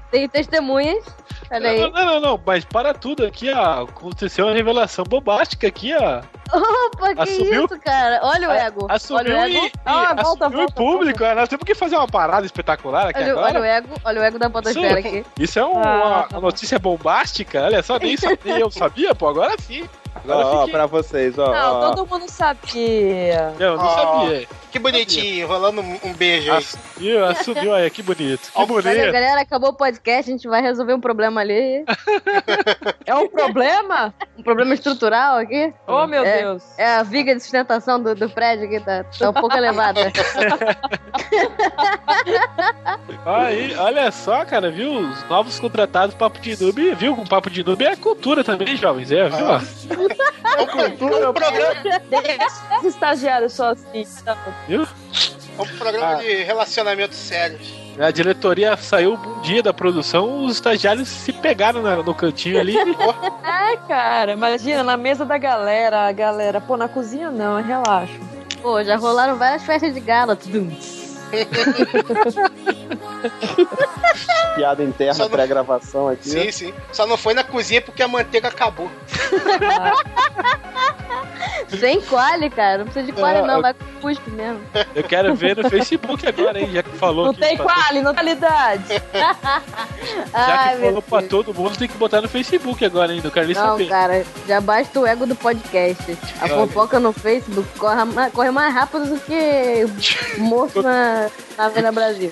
[0.09, 1.05] Tem testemunhas.
[1.51, 1.79] Olha Não, aí.
[1.91, 3.83] não, não, não, mas para tudo aqui, ó.
[3.83, 6.21] Aconteceu uma revelação bombástica aqui, ó.
[6.51, 7.65] Opa, que Assumiu?
[7.65, 8.19] isso, cara?
[8.23, 8.85] Olha o ego.
[8.89, 9.65] Assumiu olha o e, ego.
[9.67, 11.23] e Ah, volta, assumiu volta, em público.
[11.23, 11.35] ó.
[11.35, 13.47] Nós temos que fazer uma parada espetacular aqui Olha, agora.
[13.49, 13.87] olha o ego.
[14.03, 15.25] Olha o ego da podosfera aqui.
[15.39, 17.63] Isso é um- Ah, uma, tá uma notícia bombástica.
[17.63, 19.87] Olha só, nem, sabia, eu sabia, pô, agora sim.
[20.15, 21.51] Agora Ó, fiquei- pra vocês, ó.
[21.51, 21.91] Não, ó.
[21.93, 23.53] todo mundo sabia.
[23.59, 23.89] Eu não Ó.
[24.23, 24.47] sabia.
[24.71, 26.57] Que bonitinho, rolando um beijo aí.
[26.59, 28.51] Assumiu, assumiu, olha que bonito.
[28.51, 28.87] Que bonito.
[28.87, 31.83] Olha, galera, acabou o podcast, a gente vai resolver um problema ali.
[33.05, 34.13] É um problema?
[34.37, 35.73] Um problema estrutural aqui.
[35.87, 36.43] Oh, meu É.
[36.43, 36.63] Deus.
[36.77, 40.11] É a viga de sustentação do, do prédio aqui, tá, tá um pouco elevada.
[43.25, 44.91] Aí, olha só, cara, viu?
[44.91, 47.15] Os novos contratados Papo de Noob, viu?
[47.15, 49.11] Com Papo de Noob é cultura também, jovens.
[49.11, 49.51] É, viu?
[49.51, 49.61] Ah.
[50.57, 51.75] É um, é um programa,
[52.79, 54.05] Os estagiários só assim.
[54.23, 54.37] tá?
[54.67, 54.83] Viu?
[55.57, 56.15] é um programa Ah.
[56.15, 57.77] de relacionamentos sérios.
[57.99, 62.75] A diretoria saiu um dia da produção, os estagiários se pegaram na- no cantinho ali.
[63.43, 68.13] Ai, cara, imagina, na mesa da galera, a galera, pô, na cozinha não, relaxa.
[68.61, 70.35] Pô, já rolaram várias festas de gala.
[70.35, 70.69] Tudum.
[74.55, 76.29] Piada interna, não- pré-gravação aqui.
[76.29, 76.73] Sim, sim.
[76.91, 78.89] Só não foi na cozinha porque a manteiga acabou.
[81.79, 82.79] Sem quali, cara.
[82.79, 83.55] Não precisa de quali, Ah, não.
[83.55, 84.59] eu- Vai com cuspe mesmo.
[84.95, 86.69] Eu quero ver no Facebook agora, hein?
[86.73, 88.83] Já que falou Não que tem quali, não tem qualidade.
[89.13, 93.21] Já Ai, que falou pra todo mundo, tem que botar no Facebook agora, hein?
[93.23, 93.87] Não quero nem Não, saber.
[93.87, 96.17] cara, já basta o ego do podcast.
[96.41, 96.55] A Olha.
[96.55, 97.95] fofoca no Facebook corre,
[98.33, 99.85] corre mais rápido do que
[100.39, 102.31] morto na, na Avenida Brasil.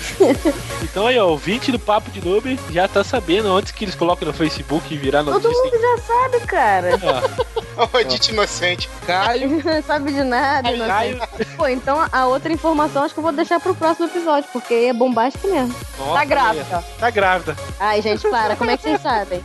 [0.83, 3.95] Então aí, ó, o 20 do Papo de Noob já tá sabendo antes que eles
[3.95, 5.63] colocam no Facebook e virar Todo notícia.
[5.63, 6.89] mundo já sabe, cara.
[7.77, 8.89] Ah, Ô, Dito inocente.
[9.07, 10.69] Caio, Não sabe de nada.
[10.75, 11.21] não Caio.
[11.37, 11.45] sei.
[11.55, 14.93] Pô, então a outra informação acho que eu vou deixar pro próximo episódio, porque é
[14.93, 15.73] bombástico mesmo.
[15.97, 16.83] Nossa, Tá grávida.
[16.99, 17.55] Tá grávida.
[17.79, 18.57] Ai, gente, para.
[18.57, 19.41] Como é que vocês sabem?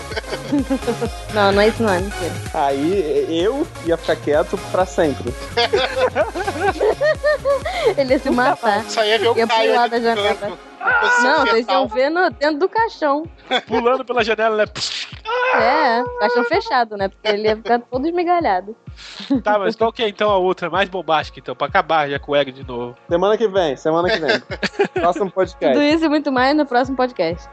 [1.33, 2.33] Não, não é isso não, é mentira.
[2.53, 5.33] Aí eu ia ficar quieto pra sempre.
[7.97, 8.85] Ele ia se matar.
[8.89, 10.59] Só ia ver o Ia Caio pular da janela.
[11.22, 13.25] Não, vocês ver no, dentro do caixão.
[13.66, 14.64] Pulando pela janela, né?
[15.55, 17.09] É, caixão fechado, né?
[17.09, 18.77] Porque ele ia ficar todo esmigalhado.
[19.42, 21.55] Tá, mas qual que é então a outra mais bombástica, então?
[21.55, 22.96] Pra acabar já com o ego de novo.
[23.09, 24.40] Semana que vem, semana que vem.
[24.94, 25.94] Próximo Tudo podcast.
[25.94, 27.49] isso e muito mais no próximo podcast.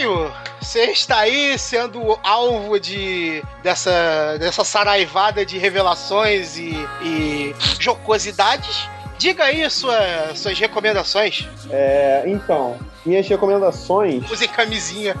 [0.00, 0.32] Caio,
[0.62, 8.88] você está aí sendo alvo de dessa, dessa saraivada de revelações e, e jocosidades.
[9.18, 11.46] Diga aí sua, suas recomendações.
[11.68, 14.30] É, então, minhas recomendações.
[14.30, 15.14] Usem camisinha.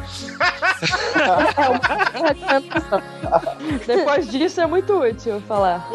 [3.86, 5.86] Depois disso é muito útil falar.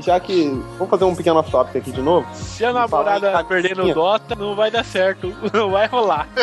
[0.00, 0.48] Já que.
[0.76, 2.28] Vamos fazer um pequeno off-topic aqui de novo?
[2.34, 3.94] Se a namorada no camisinha.
[3.94, 5.34] Dota, não vai dar certo.
[5.54, 6.28] Não vai rolar.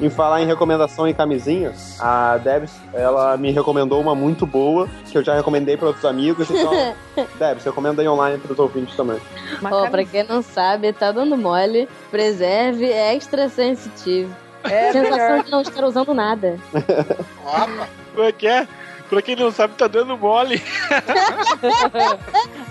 [0.00, 5.16] Em falar em recomendação em camisinha, a Debs, ela me recomendou uma muito boa, que
[5.16, 6.94] eu já recomendei para outros amigos, então,
[7.38, 9.18] Debs, recomenda aí online para os ouvintes também.
[9.64, 11.88] Ó, cami- pra quem não sabe, tá dando mole.
[12.10, 14.34] Preserve extra sensitivo.
[14.64, 15.44] É Sensação melhor.
[15.44, 16.58] de não estar usando nada.
[17.44, 17.88] Opa.
[18.14, 18.68] Como é que é?
[19.08, 20.60] Pra quem não sabe, tá dando mole.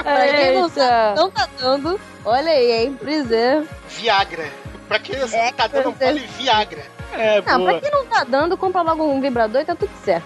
[0.04, 1.14] Pra quem não Eita.
[1.16, 2.00] Não tá dando.
[2.26, 2.94] Olha aí, hein?
[3.00, 3.68] Preserve.
[3.88, 4.46] Viagra.
[4.88, 6.95] Pra quem não sabe, tá dando mole Viagra.
[7.18, 7.72] É, Não, boa.
[7.72, 10.26] pra quem não tá dando, compra logo um vibrador e tá tudo certo.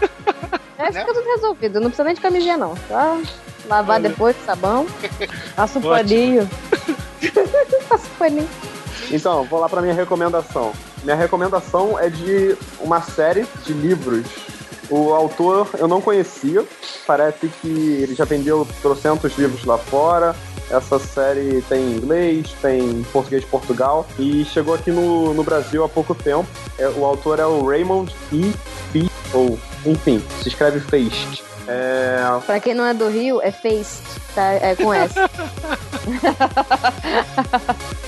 [0.78, 1.00] Aí Né?
[1.00, 1.74] fica tudo resolvido.
[1.80, 2.74] Não precisa nem de camisinha, não.
[2.88, 3.18] Só
[3.66, 4.86] lavar depois com sabão.
[5.56, 6.48] Passa um paninho.
[7.88, 8.48] Passa o paninho.
[9.10, 10.72] Então, vou lá para minha recomendação.
[11.02, 14.26] Minha recomendação é de uma série de livros.
[14.90, 16.64] O autor eu não conhecia,
[17.06, 20.34] parece que ele já vendeu trocentos livros lá fora.
[20.70, 25.44] Essa série tem em inglês, tem em português de Portugal e chegou aqui no, no
[25.44, 26.46] Brasil há pouco tempo.
[26.78, 28.52] É, o autor é o Raymond E.
[28.92, 29.08] P.
[29.32, 31.42] ou enfim, se escreve Feist.
[31.68, 34.00] É, Pra quem não é do Rio, é Face.
[34.34, 34.52] Tá?
[34.52, 35.14] É com S.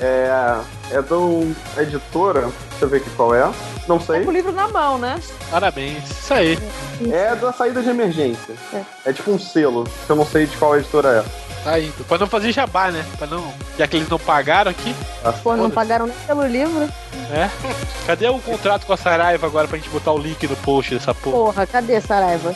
[0.00, 3.50] é, é de uma editora, deixa eu ver aqui qual é.
[3.88, 4.24] Não Tá sei.
[4.24, 5.18] com o livro na mão, né?
[5.50, 6.08] Parabéns.
[6.10, 6.58] Isso aí.
[7.10, 8.54] É da saída de emergência.
[8.72, 8.82] É.
[9.06, 11.24] É tipo um selo, que eu não sei de qual editora
[11.64, 12.04] Tá indo.
[12.04, 13.04] Pra não fazer jabá, né?
[13.16, 13.52] Pra não.
[13.78, 14.94] Já que eles não pagaram aqui.
[15.24, 15.32] é.
[15.32, 16.88] Pô, não pagaram nem pelo livro.
[17.30, 17.48] É.
[18.06, 21.14] Cadê o contrato com a Saraiva agora pra gente botar o link no post dessa
[21.14, 21.36] porra?
[21.36, 22.54] Porra, cadê Saraiva?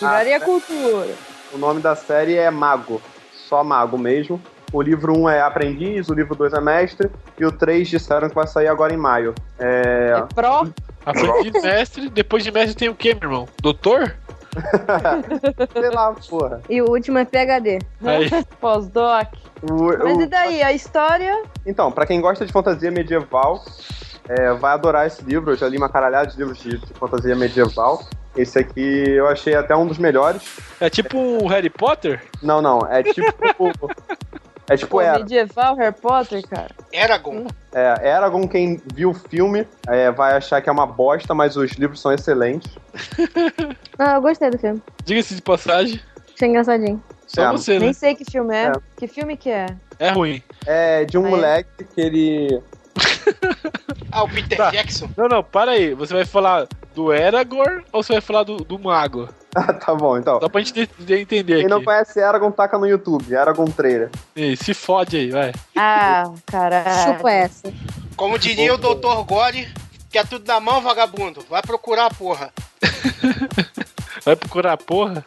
[0.00, 1.14] Livraria Cultura.
[1.52, 3.00] O nome da série é Mago.
[3.48, 4.40] Só Mago mesmo.
[4.72, 8.34] O livro 1 é Aprendiz, o livro 2 é Mestre, e o 3 disseram que
[8.34, 9.32] vai sair agora em maio.
[9.58, 10.12] É.
[10.16, 10.66] É pró.
[11.04, 13.48] Aprendiz mestre, depois de mestre tem o quê, meu irmão?
[13.62, 14.16] Doutor?
[15.72, 16.60] Sei lá, porra.
[16.68, 17.78] E o último é PHD.
[18.04, 18.30] Aí.
[18.60, 19.28] Pós-doc.
[19.62, 20.62] O- Mas o- e daí?
[20.62, 21.42] A história.
[21.64, 23.62] Então, pra quem gosta de fantasia medieval,
[24.28, 25.52] é, vai adorar esse livro.
[25.52, 28.02] Eu já li uma caralhada de livros de, de fantasia medieval.
[28.36, 30.42] Esse aqui eu achei até um dos melhores.
[30.80, 32.22] É tipo um Harry Potter?
[32.42, 33.32] Não, não, é tipo.
[34.68, 35.18] É tipo Pô, era.
[35.20, 36.70] medieval, Harry Potter, cara.
[36.92, 37.46] Eragon.
[37.72, 41.72] É, Eragon, quem viu o filme, é, vai achar que é uma bosta, mas os
[41.72, 42.70] livros são excelentes.
[43.98, 44.82] Não, eu gostei do filme.
[45.04, 46.00] Diga-se de passagem,
[46.34, 47.02] Achei engraçadinho.
[47.26, 47.78] só É, você, né?
[47.86, 48.66] Nem sei que filme é.
[48.68, 48.72] É.
[48.96, 49.66] Que filme que é?
[49.98, 50.42] É ruim.
[50.66, 51.30] É de um Ah, é?
[51.30, 52.62] moleque que ele.
[54.12, 54.70] Ah, o Peter Tá.
[54.70, 55.08] Jackson.
[55.16, 55.92] Não, não, para aí.
[55.94, 59.28] Você vai falar do Aragorn ou você vai falar do, do Mago?
[59.68, 60.38] Ah, tá bom, então.
[60.38, 61.86] Só pra gente de- de entender Quem não aqui.
[61.86, 63.32] conhece Eragon, taca no YouTube.
[63.32, 64.10] Eragon Trailer.
[64.36, 65.52] Ei, se fode aí, vai.
[65.74, 67.16] Ah, caralho.
[67.16, 67.72] Chupa essa.
[68.16, 69.24] Como diria o Dr.
[69.26, 69.66] Gore,
[70.10, 71.42] que é tudo na mão, vagabundo.
[71.48, 72.52] Vai procurar, porra.
[74.24, 75.24] Vai procurar a porra?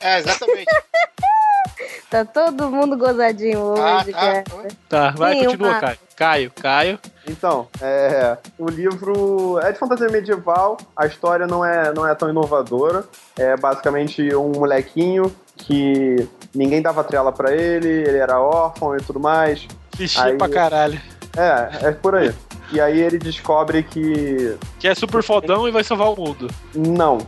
[0.00, 0.66] É, exatamente.
[2.10, 4.12] Tá todo mundo gozadinho hoje, Ah, tá.
[4.12, 4.44] cara.
[4.88, 5.98] Tá, vai, Sim, continua, uma- Caio.
[6.16, 6.98] Caio, Caio.
[7.28, 12.28] Então, é, o livro é de fantasia medieval, a história não é, não é tão
[12.30, 13.04] inovadora.
[13.38, 19.20] É basicamente um molequinho que ninguém dava trela pra ele, ele era órfão e tudo
[19.20, 19.66] mais.
[19.92, 21.00] Clichê Aí- pra caralho.
[21.36, 22.32] É, é por aí.
[22.72, 26.48] E aí ele descobre que Que é super fodão e vai salvar o mundo.
[26.74, 27.18] não.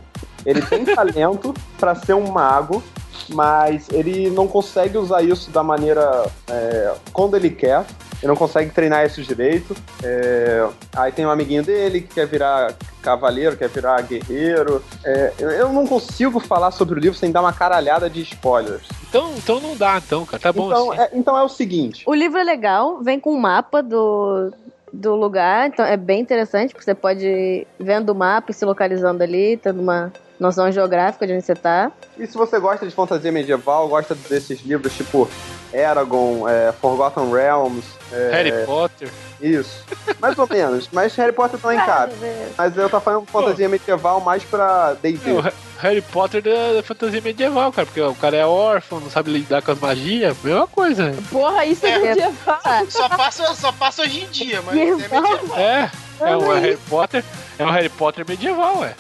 [0.44, 2.83] Ele tem talento pra ser um mago,
[3.29, 7.85] mas ele não consegue usar isso da maneira é, quando ele quer.
[8.22, 9.74] Ele não consegue treinar isso direito.
[10.03, 14.83] É, aí tem um amiguinho dele que quer virar cavaleiro, quer virar guerreiro.
[15.03, 18.87] É, eu- eu não consigo falar sobre o livro sem dar uma caralhada de spoilers.
[19.09, 20.42] Então, então não dá, então, cara.
[20.42, 21.00] Tá bom Então assim.
[21.00, 22.03] é, então é o seguinte.
[22.07, 24.53] O livro é legal, vem com um mapa do,
[24.92, 28.66] do lugar, então é bem interessante, porque você pode ir vendo o mapa e se
[28.66, 31.92] localizando ali, tendo uma noção geográfica de onde você tá.
[32.18, 35.29] E se você gosta de fantasia medieval, gosta desses livros tipo
[35.72, 39.09] Eragon, é, Forgotten Realms, é, Harry Potter.
[39.40, 39.85] Isso.
[40.18, 40.88] Mais ou menos.
[40.92, 42.12] Mas Harry Potter também cabe.
[42.59, 45.31] Mas eu tô falando fantasia medieval mais pra D&D.
[45.31, 47.87] É, Harry Potter da, da fantasia medieval, cara.
[47.87, 50.37] Porque o cara é órfão, não sabe lidar com as magias.
[50.42, 51.14] Mesma coisa.
[51.31, 51.98] Porra, isso é É.
[52.00, 52.61] medieval.
[52.90, 55.24] Só passa, só passa hoje em dia, mas é Medieval?
[55.57, 55.90] É.
[56.20, 57.24] É o Harry Potter.
[57.59, 58.94] É o Harry Potter medieval, é.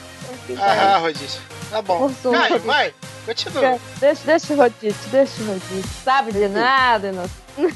[0.58, 1.40] Ah, Rodízio.
[1.70, 1.98] Tá bom.
[2.08, 2.32] Forçou.
[2.32, 2.94] Vai, vai.
[3.26, 3.78] Continua.
[4.00, 5.88] Deixa, deixa o Rodite, deixa o Rodite.
[6.04, 7.30] Sabe de nada, não.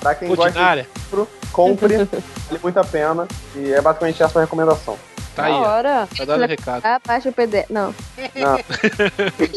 [0.00, 0.86] Pra quem gosta de Ordinária.
[0.96, 1.96] livro, compre.
[1.96, 3.28] vale muito a pena.
[3.54, 4.98] E é basicamente essa a recomendação.
[5.36, 6.08] Tá aí, hora.
[6.16, 6.82] Tá dado o recado.
[6.84, 7.66] Ah, baixa o PDF.
[7.70, 7.94] Não,
[8.34, 8.52] Não,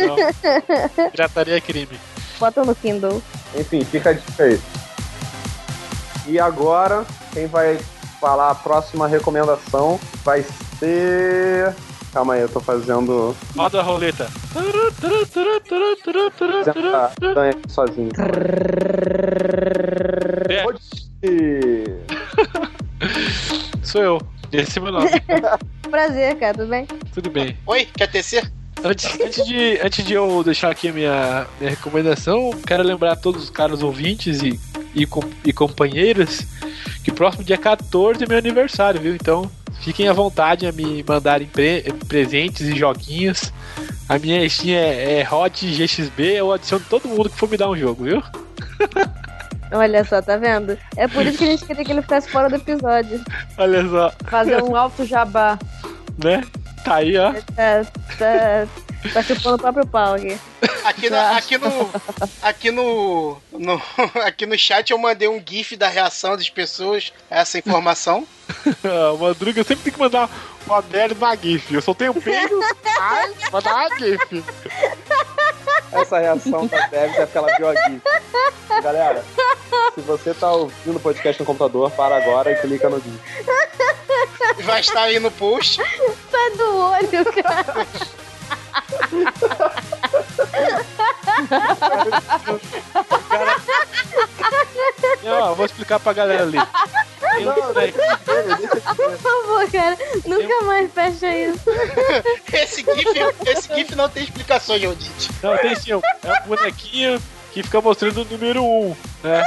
[0.07, 1.09] Não.
[1.11, 1.99] Pirataria é crime.
[2.39, 3.21] bota no Kindle.
[3.55, 4.61] enfim, fica a dica aí.
[6.27, 7.79] E agora, quem vai
[8.19, 10.45] falar a próxima recomendação vai
[10.83, 11.73] ser...
[12.11, 13.33] Calma aí, eu tô fazendo...
[13.55, 14.27] Roda a roleta.
[16.37, 18.09] fazendo a danha aqui sozinho.
[20.49, 20.65] É,
[23.81, 24.21] sou eu.
[24.51, 25.09] Esse é meu nome.
[25.89, 26.85] Prazer, cara, tudo bem?
[27.13, 27.57] Tudo bem.
[27.65, 28.51] Oi, quer tecer?
[28.83, 33.15] Antes, antes, de, antes de eu deixar aqui a minha, minha recomendação, quero lembrar a
[33.15, 34.59] todos os caros ouvintes e,
[34.93, 35.07] e,
[35.45, 36.45] e companheiros
[37.03, 39.15] que próximo dia 14 é meu aniversário, viu?
[39.15, 39.49] Então
[39.81, 43.51] fiquem à vontade a me mandarem pre- presentes e joguinhos.
[44.07, 47.69] A minha Steam é, é Hot GXB, eu adiciono todo mundo que for me dar
[47.69, 48.23] um jogo, viu?
[49.71, 50.77] Olha só, tá vendo?
[50.95, 53.23] É por isso que a gente queria que ele ficasse fora do episódio.
[53.57, 55.57] Olha só, Fazer um alto jabá.
[56.23, 56.43] né?
[56.83, 57.31] Tá aí, ó.
[57.33, 57.85] Tá,
[58.17, 58.67] tá,
[59.13, 60.37] tá chupando o próprio pau aqui.
[60.83, 61.89] Aqui, na- aqui no.
[62.41, 63.81] Aqui no, no.
[64.25, 68.25] Aqui no chat eu mandei um GIF da reação das pessoas a essa informação.
[68.85, 70.29] Ah, Madruga sempre tem que mandar
[70.67, 71.73] uma merda na GIF.
[71.73, 72.59] Eu só tenho peido,
[72.99, 74.43] ai, mandar uma GIF.
[75.91, 78.01] Essa reação da Debs é porque ela viu aqui.
[78.83, 79.23] Galera,
[79.95, 83.19] se você tá ouvindo o podcast no computador, para agora e clica no vídeo.
[84.63, 85.81] Vai estar aí no post.
[86.31, 87.87] Sai do olho, cara.
[95.23, 96.57] Não, eu vou explicar pra galera ali.
[96.57, 97.93] Não, eu eu ver.
[97.93, 99.97] Por favor, cara.
[100.25, 101.69] Nunca mais fecha isso.
[102.53, 105.31] Esse GIF, esse GIF não tem explicação, Jodite.
[105.41, 106.01] Não, tem sim, é um
[106.47, 107.21] bonequinho
[107.51, 109.45] que fica mostrando o número 1, um, né?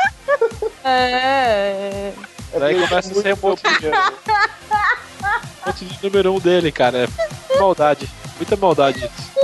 [0.84, 2.12] É.
[2.58, 3.62] Daí começa a ser um monte
[5.72, 7.08] de, número 1 um dele, cara.
[7.48, 9.36] É maldade, muita maldade isso.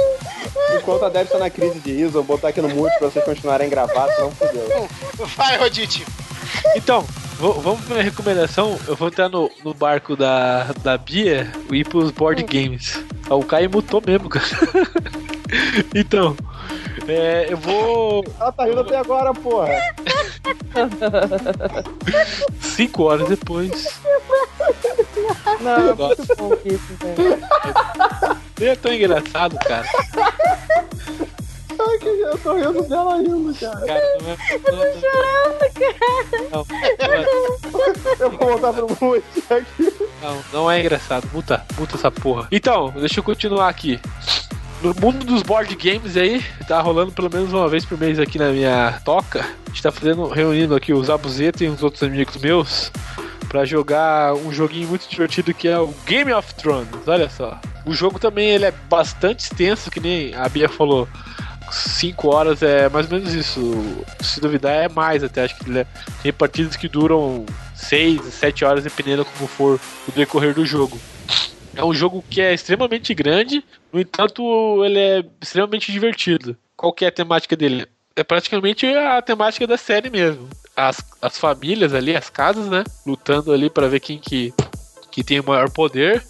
[0.77, 3.09] Enquanto a Debs tá na crise de riso, eu vou botar aqui no mute pra
[3.09, 4.89] vocês continuarem gravados, senão fudeu.
[5.37, 6.05] Vai, Rodite.
[6.75, 7.05] Então,
[7.39, 8.79] vamos pra minha recomendação.
[8.87, 12.99] Eu vou entrar no, no barco da, da Bia e ir pros board games.
[13.29, 14.47] Ah, O Caio mutou mesmo, cara.
[15.95, 16.37] então,
[17.07, 18.25] é, eu vou.
[18.39, 19.69] Ela tá rindo até agora, porra.
[22.61, 24.01] Cinco horas depois.
[25.61, 27.43] Não, é muito bom isso, velho.
[28.59, 29.87] Nem é tão engraçado, cara.
[32.01, 33.87] que eu tô rindo dela ainda, cara.
[33.87, 34.37] Cara, não é.
[34.73, 34.95] Não, é-
[36.51, 37.27] não, não é-
[38.21, 39.93] Eu vou voltar pro mute aqui.
[40.23, 41.29] Não, não é engraçado.
[41.33, 42.47] Muta, muta essa porra.
[42.53, 44.01] Então, deixa eu continuar aqui.
[44.81, 48.39] No mundo dos board games aí, tá rolando pelo menos uma vez por mês aqui
[48.39, 49.41] na minha toca.
[49.41, 52.91] A gente tá fazendo, reunindo aqui os Abuzeta e uns outros amigos meus
[53.53, 56.89] pra jogar um joguinho muito divertido que é o Game of Thrones.
[57.07, 57.61] Olha só.
[57.85, 61.07] O jogo também ele é bastante extenso, que nem a Bia falou.
[61.71, 63.61] 5 horas é mais ou menos isso.
[64.21, 65.45] Se duvidar, é mais até.
[65.45, 65.87] Acho que é-
[66.23, 67.45] tem partidas que duram
[67.75, 69.79] 6, 7 horas, dependendo como for
[70.09, 70.99] o decorrer do jogo.
[71.77, 76.57] É um jogo que é extremamente grande, no entanto, ele é extremamente divertido.
[76.75, 77.87] Qual que é a temática dele?
[78.17, 80.49] É praticamente a temática da série mesmo.
[80.77, 82.85] As, as famílias ali, as casas, né?
[83.07, 84.55] Lutando ali para ver quem que,
[85.11, 86.25] que tem o maior poder.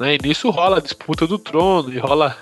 [0.00, 0.14] Né?
[0.14, 2.36] E nisso rola a disputa do trono, e rola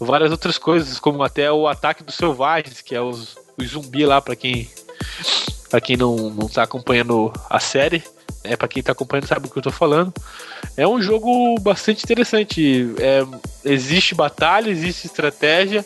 [0.00, 4.20] várias outras coisas, como até o ataque dos selvagens, que é os, os zumbi lá,
[4.20, 4.70] para quem
[5.68, 8.02] para quem não, não tá acompanhando a série,
[8.42, 10.12] é para quem tá acompanhando sabe o que eu tô falando.
[10.76, 12.94] É um jogo bastante interessante.
[12.98, 13.24] É,
[13.64, 15.84] existe batalha, existe estratégia,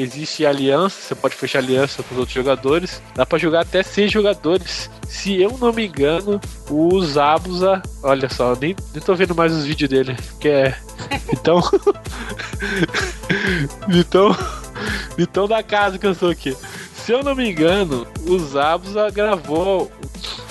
[0.00, 1.00] existe aliança.
[1.00, 3.02] Você pode fechar aliança com os outros jogadores.
[3.14, 4.90] Dá pra jogar até seis jogadores.
[5.08, 6.40] Se eu não me engano,
[6.70, 7.82] o Zabuza.
[8.02, 10.16] Olha só, nem, nem tô vendo mais os vídeos dele.
[10.30, 10.76] Porque é.
[11.32, 11.60] Então.
[13.88, 14.36] então.
[15.18, 16.56] Então da casa que eu sou aqui.
[16.94, 19.90] Se eu não me engano, o Zabuza gravou.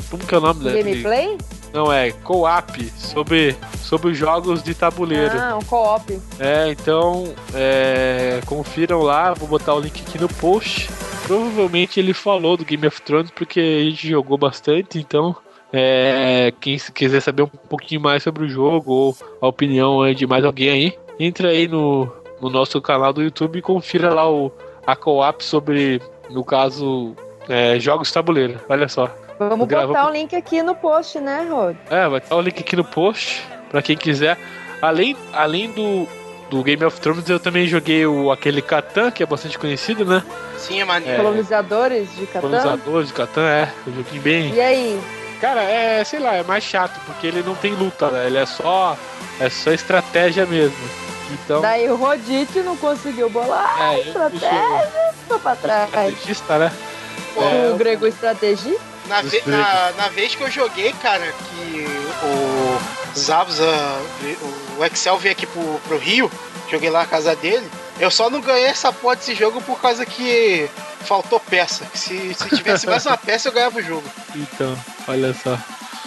[0.10, 0.84] Como que é o nome dele?
[0.84, 1.38] Gameplay?
[1.74, 5.39] Não, é co-op sobre, sobre os jogos de tabuleiro.
[5.39, 6.20] Ah, um co-op.
[6.39, 10.89] É, então é, confiram lá, vou botar o link aqui no post.
[11.28, 15.36] Provavelmente ele falou do Game of Thrones porque a gente jogou bastante, então
[15.72, 20.26] é, quem se quiser saber um pouquinho mais sobre o jogo ou a opinião de
[20.26, 22.11] mais alguém aí, entra aí no,
[22.41, 24.51] no nosso canal do YouTube e confira lá o,
[24.88, 26.01] a co-op sobre,
[26.32, 27.15] no caso,
[27.47, 28.59] é, jogos de tabuleiro.
[28.67, 29.13] Olha só.
[29.40, 31.76] Vamos botar o link aqui no post, né, Rod?
[31.90, 34.38] É, vai estar o link aqui no post pra quem quiser.
[34.82, 36.06] Além, além do,
[36.50, 40.22] do Game of Thrones, eu também joguei o, aquele Catan, que é bastante conhecido, né?
[40.58, 41.24] Sim, é maneiro.
[41.24, 42.42] Colonizadores de Catan.
[42.42, 43.72] Colonizadores de Catan, é.
[43.88, 44.54] Eu joguei bem.
[44.54, 45.02] E aí?
[45.40, 48.28] Cara, é, sei lá, é mais chato, porque ele não tem luta, né?
[48.28, 48.98] Ele é só.
[49.40, 50.76] É só estratégia mesmo.
[51.32, 51.62] Então.
[51.62, 55.86] Daí o Rodite não conseguiu bolar é, estratégia, ficou pra trás.
[55.86, 56.72] estrategista, né?
[57.38, 58.89] É, o grego estrategista?
[59.10, 61.86] Na, ve- na, na vez que eu joguei, cara, que
[62.24, 63.66] o Zabuza,
[64.78, 66.32] o Excel veio aqui pro, pro Rio,
[66.72, 67.68] joguei lá na casa dele,
[67.99, 70.70] eu só não ganhei essa porra desse jogo por causa que
[71.01, 71.86] faltou peça.
[71.93, 74.03] Se, se tivesse mais uma peça, eu ganhava o jogo.
[74.36, 75.57] Então, olha só.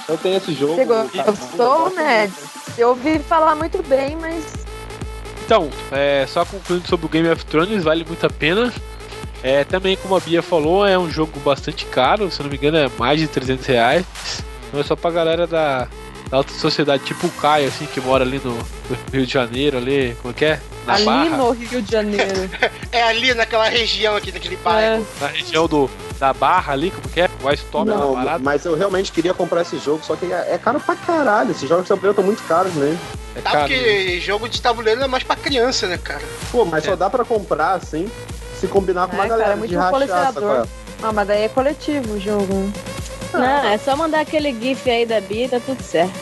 [0.09, 0.77] Eu tenho esse jogo.
[0.77, 2.33] Você tá- gostou, Ned?
[2.79, 4.45] Eu ouvi falar muito bem, mas
[5.45, 8.73] Então, é, só concluindo sobre o Game of Thrones, vale muito a pena.
[9.43, 12.77] É, também, como a Bia falou, é um jogo bastante caro, se não me engano,
[12.79, 14.05] é mais de 300 reais.
[14.73, 15.89] Não é só pra galera da,
[16.31, 19.79] da alta sociedade, tipo o Caio, assim, que mora ali no, no Rio de Janeiro,
[19.79, 20.61] ali, como é que é?
[20.87, 22.51] Na ali Barra, no Rio de Janeiro.
[22.93, 25.07] É ali naquela região aqui, naquele bairro.
[25.19, 25.91] na região do,
[26.21, 27.31] da Barra ali, como que é?
[27.43, 30.59] O Ice Top Não, mas eu realmente queria comprar esse jogo, só que é é
[30.59, 31.53] caro pra caralho.
[31.53, 32.99] Esses jogos de tabuleiro estão muito caros mesmo.
[33.35, 33.69] É Tá, caro.
[33.69, 36.21] porque jogo de tabuleiro é mais pra criança, né, cara?
[36.51, 38.11] Pô, mas só dá pra comprar assim
[38.63, 40.43] se combinar com uma É, galera cara, é muito de rachar, colecionador.
[40.67, 40.69] sacou?
[41.03, 42.73] ah, mas daí é coletivo o jogo.
[43.35, 46.13] Não, é só mandar aquele gif aí da Bia e tá tudo certo.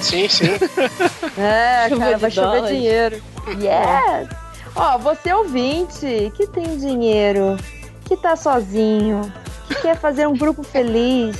[0.00, 0.46] Sim, sim.
[1.36, 2.76] É, Chuva cara, vai chover dólares.
[2.76, 3.22] dinheiro.
[3.60, 4.28] Yes!
[4.76, 7.56] Ó, você ouvinte que tem dinheiro,
[8.04, 9.32] que tá sozinho,
[9.66, 11.36] que quer fazer um grupo feliz,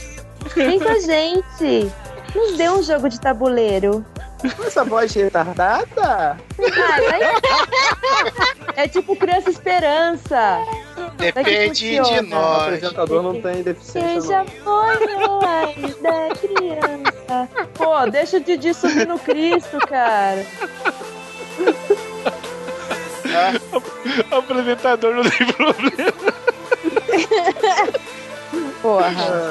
[0.57, 1.93] vem com a gente.
[2.35, 4.05] Nos dê um jogo de tabuleiro.
[4.67, 5.87] Essa voz retardada?
[6.01, 7.21] Ah, vai-
[8.85, 10.59] É tipo criança esperança.
[11.17, 12.21] Depende de funciona.
[12.23, 12.63] O nós.
[12.63, 14.21] apresentador não tem deficiência.
[14.21, 15.41] Seja foi o
[16.01, 17.49] da criança.
[17.75, 20.47] Pô, deixa o Didi subir no Cristo, cara.
[23.25, 23.61] É,
[24.37, 26.13] apresentador não tem problema.
[28.81, 29.51] Porra.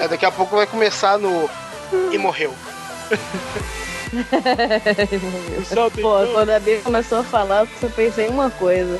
[0.00, 1.48] é, daqui a pouco vai começar no.
[2.12, 2.54] E morreu.
[6.00, 8.98] Pô, quando a Bia começou a falar, eu só pensei em uma coisa.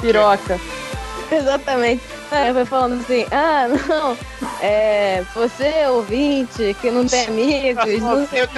[0.00, 0.60] Piroca.
[1.30, 2.02] Exatamente.
[2.30, 4.16] Aí foi falando assim, ah, não,
[4.60, 8.48] é, você ouvinte que não tem amigos, não sei o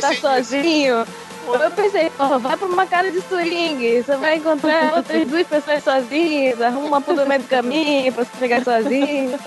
[0.00, 1.06] tá sozinho.
[1.46, 5.82] Eu pensei, pô, vai pra uma cara de swing, você vai encontrar outras duas pessoas
[5.82, 9.38] sozinhas, arruma uma puta no meio do caminho pra você chegar sozinho.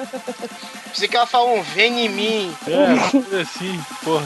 [0.89, 2.55] Pensei que ela falou um vem em mim.
[2.67, 4.25] É, coisa assim, porra.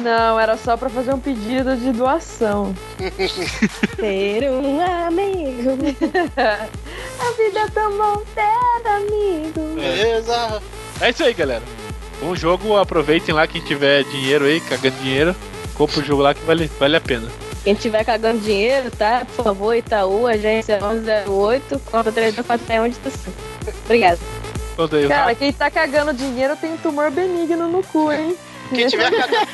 [0.00, 2.74] Não, era só pra fazer um pedido de doação.
[3.96, 5.76] Ter um amigo.
[7.18, 9.74] A vida é tão bom ter amigo.
[9.74, 10.62] Beleza.
[11.00, 11.62] É isso aí, galera.
[12.22, 15.36] Um jogo, aproveitem lá quem tiver dinheiro aí, cagando dinheiro.
[15.74, 17.28] Compra o jogo lá que vale, vale a pena.
[17.64, 19.26] Quem tiver cagando dinheiro, tá?
[19.34, 22.96] Por favor, Itaú, agência 1108, conta 3241 de.
[24.76, 28.36] Conta aí, Cara, quem tá cagando dinheiro tem tumor benigno no cu, hein?
[28.74, 29.46] Quem tiver cagando.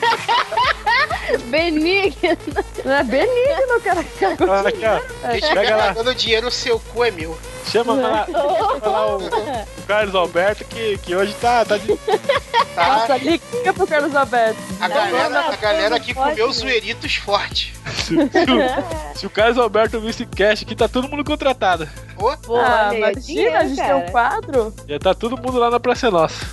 [1.46, 2.36] Benigno.
[2.84, 4.00] Não é benigno, cara.
[4.00, 5.30] Aqui, ó.
[5.30, 7.38] Quem tiver cagando dinheiro, seu cu é meu.
[7.64, 11.96] Chama lá, chama lá o, o Carlos Alberto que, que hoje tá, tá de.
[12.74, 12.98] Tá?
[12.98, 14.58] Nossa, liga pro Carlos Alberto.
[14.80, 16.52] A galera, a galera aqui comeu né?
[16.52, 17.74] zoeiritos forte.
[17.96, 21.88] Se, se o, se o Carlos Alberto ouvir esse cast aqui, tá todo mundo contratado.
[22.16, 24.10] Ô, Pô, ah, imagina, dinheiro, a gente tem um cara.
[24.10, 24.74] quadro.
[24.88, 26.46] Já tá todo mundo lá na Praça Nossa.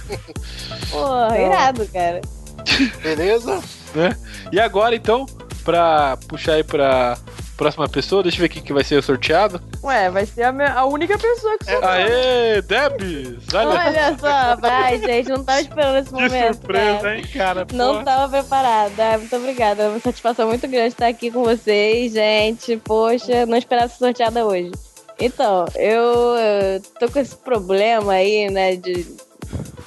[0.92, 2.22] Pô, irado, cara.
[3.02, 3.62] beleza?
[3.96, 4.16] né?
[4.52, 5.26] E agora então,
[5.64, 7.18] pra puxar aí pra
[7.58, 9.62] próxima pessoa, deixa eu ver quem que vai ser o sorteado.
[9.84, 11.90] Ué, vai ser a, me- a única pessoa que sobrou.
[11.90, 13.44] Aê, Debs!
[13.54, 16.54] Olha, Olha só, vai, gente, não tava esperando esse que momento.
[16.54, 17.18] surpresa, cara.
[17.18, 17.68] hein, cara?
[17.74, 18.04] Não Pô.
[18.06, 19.18] tava preparada.
[19.18, 19.84] Muito obrigada.
[19.84, 22.78] É uma satisfação muito grande estar aqui com vocês, gente.
[22.78, 24.72] Poxa, não esperava ser sorteada hoje.
[25.20, 26.02] Então, eu,
[26.38, 29.06] eu tô com esse problema aí, né, de,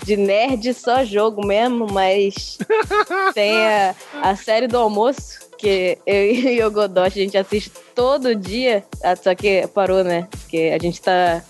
[0.05, 2.59] de nerd só jogo mesmo, mas
[3.34, 8.34] tem a, a série do almoço, que eu e o Godosh a gente assiste todo
[8.34, 11.42] dia, ah, só que parou, né, porque a gente tá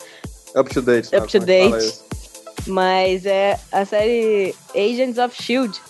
[0.54, 1.08] Up to date.
[1.08, 2.00] sabe Up to é date.
[2.66, 5.80] mas é a série Agents of Shield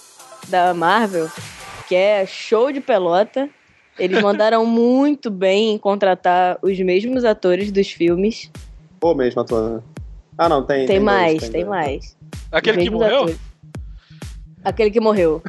[0.49, 1.29] da Marvel,
[1.89, 3.49] que é show de pelota.
[3.99, 8.51] Eles mandaram muito bem em contratar os mesmos atores dos filmes.
[9.01, 9.83] Ou mesmo ator, né?
[10.39, 10.87] Ah, não, tem.
[10.87, 11.67] Tem, dois, mais, tem, dois.
[11.67, 12.17] mais.
[12.53, 13.35] Aquele que morreu?
[14.65, 15.43] Aquele que morreu.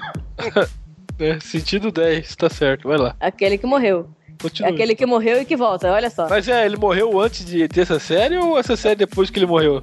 [1.20, 3.16] É, sentido 10, tá certo, vai lá.
[3.20, 4.10] Aquele que morreu.
[4.42, 4.72] Continua.
[4.72, 6.28] Aquele que morreu e que volta, olha só.
[6.28, 9.46] Mas é, ele morreu antes de ter essa série ou essa série depois que ele
[9.46, 9.80] morreu?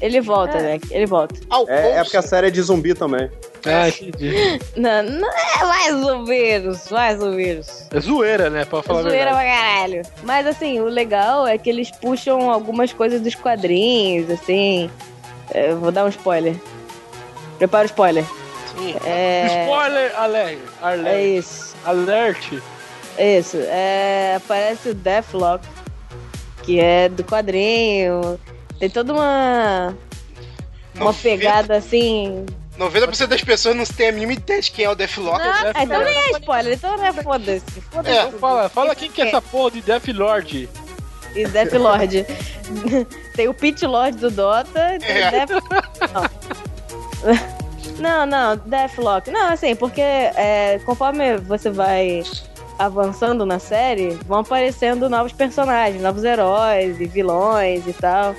[0.00, 0.62] Ele volta, É.
[0.62, 0.80] né?
[0.90, 1.38] Ele volta.
[1.50, 3.30] Ao É, é porque a série é de zumbi também.
[3.66, 4.32] Ah, entendi.
[4.74, 7.86] Não, não é mais ou menos, mais ou menos.
[7.90, 8.64] É zoeira, né?
[8.64, 10.02] Pra falar a Zoeira pra caralho.
[10.24, 14.90] Mas assim, o legal é que eles puxam algumas coisas dos quadrinhos, assim.
[15.54, 16.56] Eu vou dar um spoiler.
[17.58, 18.24] Prepara o spoiler.
[18.76, 18.94] Sim.
[19.04, 19.64] É.
[19.64, 20.58] Spoiler alert!
[20.80, 21.38] É Alert!
[21.38, 21.76] isso.
[21.84, 22.62] alert.
[23.16, 23.56] É isso.
[23.58, 25.66] É, aparece o Deathlock,
[26.62, 28.38] que é do quadrinho.
[28.78, 29.94] Tem toda uma.
[30.94, 32.46] Uma 90% pegada assim.
[32.78, 35.40] 90% das pessoas não têm a mínima ideia de quem é o Deathlock.
[35.42, 37.80] Ah, então nem é spoiler, então não é foda-se.
[37.82, 38.16] Foda-se.
[38.16, 38.30] É.
[38.32, 40.68] Fala, fala quem que é essa porra de Death Lord.
[41.34, 42.26] E Death Lord.
[43.34, 44.98] tem o Pit Lord do Dota.
[44.98, 45.30] Tem É.
[45.30, 45.50] Death...
[47.98, 48.26] Não.
[48.26, 49.30] não, não, Deathlock.
[49.30, 52.22] Não, assim, porque é, conforme você vai
[52.78, 58.34] avançando na série, vão aparecendo novos personagens, novos heróis e vilões e tal.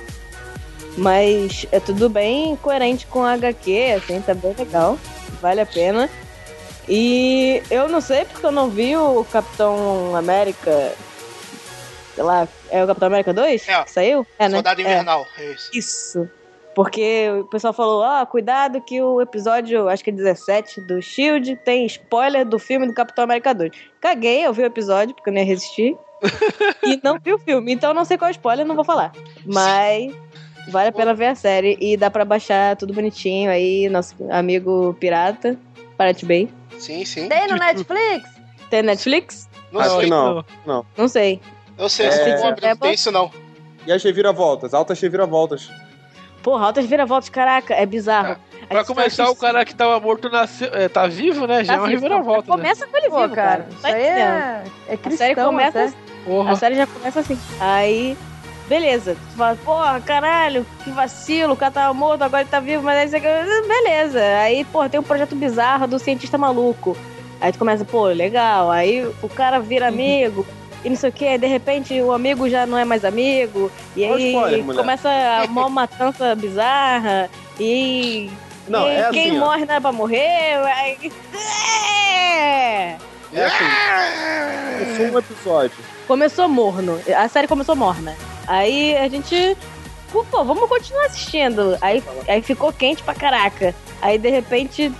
[0.98, 4.98] Mas é tudo bem coerente com a HQ, assim, tá bem legal.
[5.40, 6.10] Vale a pena.
[6.88, 10.92] E eu não sei porque eu não vi o Capitão América.
[12.14, 13.68] Sei lá, é o Capitão América 2?
[13.68, 13.82] É.
[13.84, 14.26] Que saiu?
[14.38, 14.56] É, né?
[14.56, 14.84] Soldado É.
[14.84, 15.70] Invernal, é isso.
[15.72, 16.30] Isso.
[16.74, 21.56] Porque o pessoal falou, ó, cuidado que o episódio, acho que é 17 do Shield,
[21.56, 23.70] tem spoiler do filme do Capitão América 2.
[24.00, 25.96] Caguei, eu vi o episódio, porque eu nem ia resistir.
[26.84, 29.12] e não vi o filme, então não sei qual é o spoiler, não vou falar.
[29.44, 30.14] Mas
[30.68, 34.96] vale a pena ver a série e dá pra baixar tudo bonitinho aí, nosso amigo
[34.98, 35.58] pirata,
[35.98, 36.48] Pirate Bay.
[36.78, 37.28] Sim, sim.
[37.28, 38.30] Tem no Netflix?
[38.70, 39.48] Tem Netflix?
[39.70, 40.04] Não Acho sei.
[40.04, 40.44] que não.
[40.64, 40.86] Não.
[40.96, 41.40] Não sei.
[41.82, 42.36] Eu sei, É.
[42.40, 43.30] pobre, não tem isso não.
[43.86, 45.68] E as reviravoltas, altas reviravoltas.
[46.42, 48.36] Porra, altas viravoltas, caraca, é bizarro.
[48.64, 51.62] A Pra começar, o cara que tava morto nasceu, é, tá vivo, né?
[51.64, 52.02] Já é uma vivo.
[52.02, 52.56] reviravolta, né?
[52.56, 53.66] Começa com ele Pô, vivo, cara, cara.
[53.70, 55.92] isso Tá aí é, é A cristão série começa até.
[56.24, 56.52] Porra.
[56.52, 57.38] A série já começa assim.
[57.60, 58.16] Aí,
[58.68, 59.16] beleza.
[59.30, 63.12] Tu fala, porra, caralho, que vacilo, o cara tava morto, agora ele tá vivo, mas
[63.14, 63.62] aí você.
[63.68, 64.20] Beleza.
[64.40, 66.96] Aí, porra, tem um projeto bizarro do cientista maluco.
[67.40, 68.70] Aí tu começa, pô, legal.
[68.70, 69.92] Aí o cara vira Uhum.
[69.92, 70.46] amigo.
[70.84, 74.04] E não sei o que, de repente o amigo já não é mais amigo, e
[74.04, 75.08] Olha aí spoiler, começa
[75.48, 77.30] uma matança bizarra,
[77.60, 78.30] e
[78.68, 79.44] Não, e é quem assim, ó.
[79.44, 81.12] morre não é pra morrer, aí...
[81.34, 82.96] É!
[83.34, 83.64] É assim.
[84.84, 85.76] Começou um episódio.
[86.06, 87.00] começou morno.
[87.16, 88.14] A série começou morna.
[88.46, 89.56] Aí a gente.
[90.10, 91.78] Pô, vamos continuar assistindo.
[91.80, 93.74] Aí, aí ficou quente pra caraca.
[94.02, 94.92] Aí de repente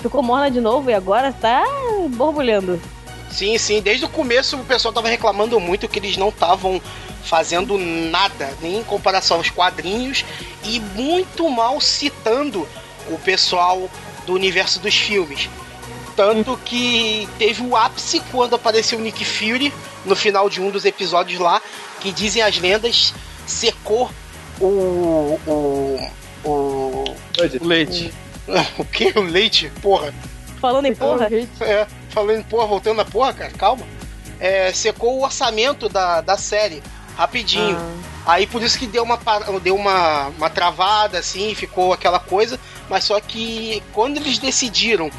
[0.00, 1.64] ficou morna de novo e agora tá
[2.10, 2.78] borbulhando.
[3.30, 3.80] Sim, sim.
[3.80, 6.80] Desde o começo o pessoal tava reclamando muito que eles não estavam
[7.22, 10.24] fazendo nada, nem em comparação aos quadrinhos,
[10.64, 12.66] e muito mal citando
[13.08, 13.88] o pessoal
[14.26, 15.48] do universo dos filmes.
[16.16, 19.72] Tanto que teve o ápice quando apareceu o Nick Fury
[20.04, 21.62] no final de um dos episódios lá,
[22.00, 23.14] que dizem as lendas,
[23.46, 24.10] secou
[24.60, 25.38] o.
[25.46, 26.10] o.
[26.44, 27.04] o.
[27.62, 28.12] O leite.
[28.78, 29.12] o que?
[29.18, 29.70] O leite?
[29.80, 30.12] Porra.
[30.60, 31.28] Falando em porra,
[31.60, 33.86] É, falando porra, voltando na porra, cara, calma.
[34.38, 36.82] É, secou o orçamento da, da série,
[37.16, 37.78] rapidinho.
[38.26, 39.18] Aí por isso que deu uma,
[39.62, 42.58] deu uma, uma travada, assim, ficou aquela coisa.
[42.88, 45.10] Mas só que quando eles decidiram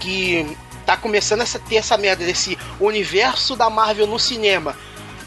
[0.00, 4.76] que tá começando a ter essa merda desse universo da Marvel no cinema,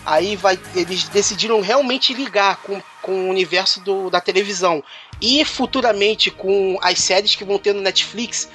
[0.06, 4.84] aí vai, eles decidiram realmente ligar com, com o universo do, da televisão
[5.22, 8.50] e futuramente com as séries que vão ter no Netflix.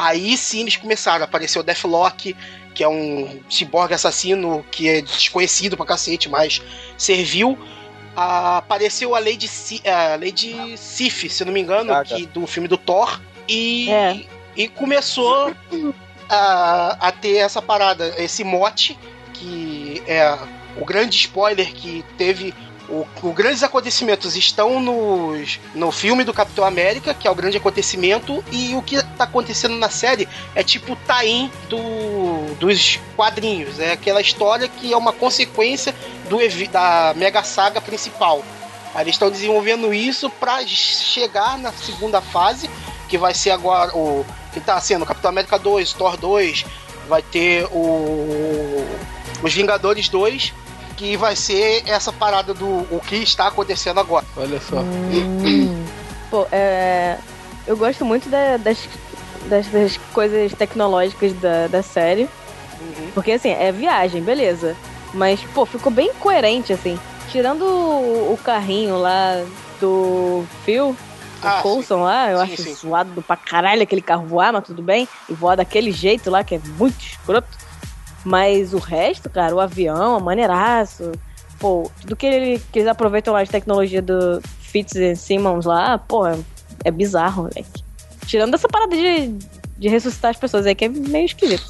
[0.00, 1.24] Aí sim eles começaram.
[1.24, 2.36] Apareceu o Deathlock,
[2.72, 6.62] que é um ciborgue assassino que é desconhecido pra cacete, mas
[6.96, 7.58] serviu.
[8.16, 12.14] Ah, apareceu a Lady, Si- a Lady Sif, se não me engano, Caraca.
[12.16, 13.20] que, do filme do Thor.
[13.48, 14.20] E, É.
[14.56, 15.52] e começou
[16.28, 18.98] a, a ter essa parada, esse mote,
[19.34, 20.36] que é
[20.76, 22.54] o grande spoiler que teve.
[22.88, 27.58] O, os grandes acontecimentos estão nos, no filme do Capitão América, que é o grande
[27.58, 33.78] acontecimento, e o que tá acontecendo na série é tipo o tain do, dos quadrinhos.
[33.78, 35.94] É aquela história que é uma consequência
[36.30, 36.38] do,
[36.70, 38.42] da mega saga principal.
[38.94, 42.70] Aí eles estão desenvolvendo isso para chegar na segunda fase,
[43.08, 44.24] que vai ser agora o.
[44.52, 46.64] que tá sendo Capitão América 2, Thor 2,
[47.06, 48.86] vai ter o.
[49.42, 50.52] Os Vingadores 2,
[50.98, 54.26] que vai ser essa parada do o que está acontecendo agora.
[54.36, 54.80] Olha só.
[54.80, 55.84] Hum.
[56.28, 57.16] Pô, é,
[57.66, 58.76] eu gosto muito da- das,
[59.46, 62.28] das, das coisas tecnológicas da, da série.
[62.80, 63.10] Uhum.
[63.14, 64.76] Porque, assim, é viagem, beleza.
[65.14, 66.98] Mas, pô, ficou bem coerente, assim.
[67.30, 69.44] Tirando o, o carrinho lá
[69.80, 70.96] do Phil, o
[71.42, 72.74] Ah, Coulson lá, eu Sim, acho sim.
[72.74, 75.06] zoado pra caralho aquele carro voar, mas tudo bem.
[75.28, 77.48] E voar daquele jeito lá, que é muito escroto.
[78.24, 81.12] Mas o resto, cara, o avião, a maneiraço.
[81.58, 85.98] Pô, tudo que, ele, que eles aproveitam lá de tecnologia do Fitz e Simmons lá,
[85.98, 86.38] pô, é,
[86.84, 87.82] é bizarro, moleque.
[88.26, 89.28] Tirando essa parada de,
[89.76, 91.64] de ressuscitar as pessoas aí, que é meio esquisito.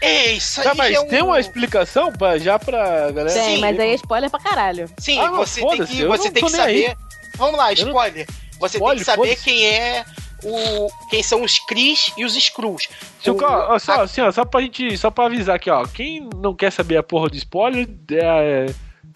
[0.00, 1.08] É, isso aí Tá, mas é um...
[1.08, 3.32] tem uma explicação pra, já pra galera?
[3.32, 3.60] Tem, Sim.
[3.60, 4.88] mas aí é spoiler pra caralho.
[4.98, 6.82] Sim, Ah, você tem que, você tem que nem aí.
[6.84, 6.96] saber.
[7.36, 8.26] Vamos lá, não- spoiler.
[8.58, 10.04] Você Spoiler, tem que saber quem é
[10.46, 10.88] o.
[11.10, 12.88] quem são os Cris e os Skrulls.
[13.22, 15.70] Deixa eu, O- ó, só, a- assim, ó, só pra gente, só pra avisar aqui,
[15.70, 15.84] ó.
[15.86, 18.66] Quem não quer saber a porra do spoiler, é,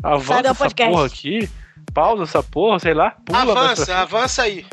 [0.03, 0.93] avança Sai do essa podcast.
[0.95, 1.51] porra aqui,
[1.95, 4.67] pausa essa porra, sei lá, pula avança, avança aí.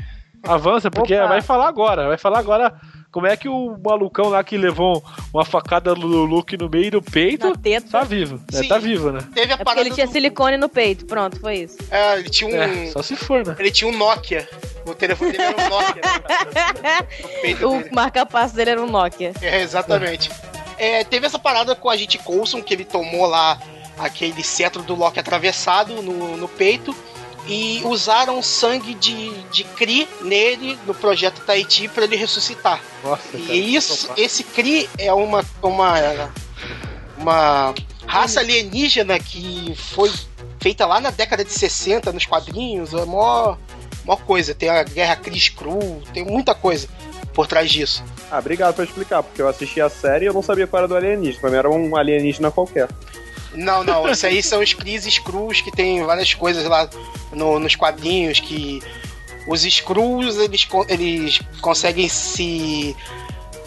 [0.43, 1.27] Avança, porque Opa.
[1.27, 2.07] vai falar agora.
[2.07, 2.73] Vai falar agora
[3.11, 5.03] como é que o malucão lá que levou
[5.33, 7.51] uma facada do Luke no meio do peito
[7.89, 8.39] tá vivo.
[8.53, 8.67] É, Sim.
[8.67, 9.19] tá vivo, né?
[9.33, 9.81] Teve a É porque parada.
[9.81, 11.05] ele tinha do- silicone no peito.
[11.05, 11.77] Pronto, foi isso.
[11.89, 12.61] É, ele tinha um.
[12.61, 13.55] É, só se for, né?
[13.57, 14.47] Ele tinha um Nokia.
[14.85, 16.01] O telefone dele era um Nokia.
[17.61, 17.67] no.
[17.89, 19.33] O marca-passo dele era um Nokia.
[19.41, 20.29] É, exatamente.
[20.77, 23.59] É, teve essa parada com a gente Coulson, que ele tomou lá
[23.97, 26.95] aquele cetro do Loki atravessado no, no peito.
[27.47, 32.81] E usaram sangue de, de Kree nele no projeto Tahiti para ele ressuscitar.
[33.03, 33.43] Nossa, cara.
[33.53, 36.31] E isso, esse Kree é uma, uma,
[37.17, 37.73] uma
[38.05, 40.11] raça alienígena que foi
[40.59, 42.93] feita lá na década de 60 nos quadrinhos.
[42.93, 43.57] É a maior,
[44.05, 44.53] maior coisa.
[44.53, 46.87] Tem a Guerra Kree Skrull, tem muita coisa
[47.33, 48.03] por trás disso.
[48.31, 50.87] Ah, obrigado por explicar, porque eu assisti a série e eu não sabia qual era
[50.87, 51.39] do alienígena.
[51.39, 52.89] Pra mim era um alienígena qualquer.
[53.53, 56.89] Não, não, isso aí são os Kree Skrulls que tem várias coisas lá
[57.31, 58.81] no- nos quadrinhos que
[59.47, 62.95] os Skrulls eles, eles conseguem se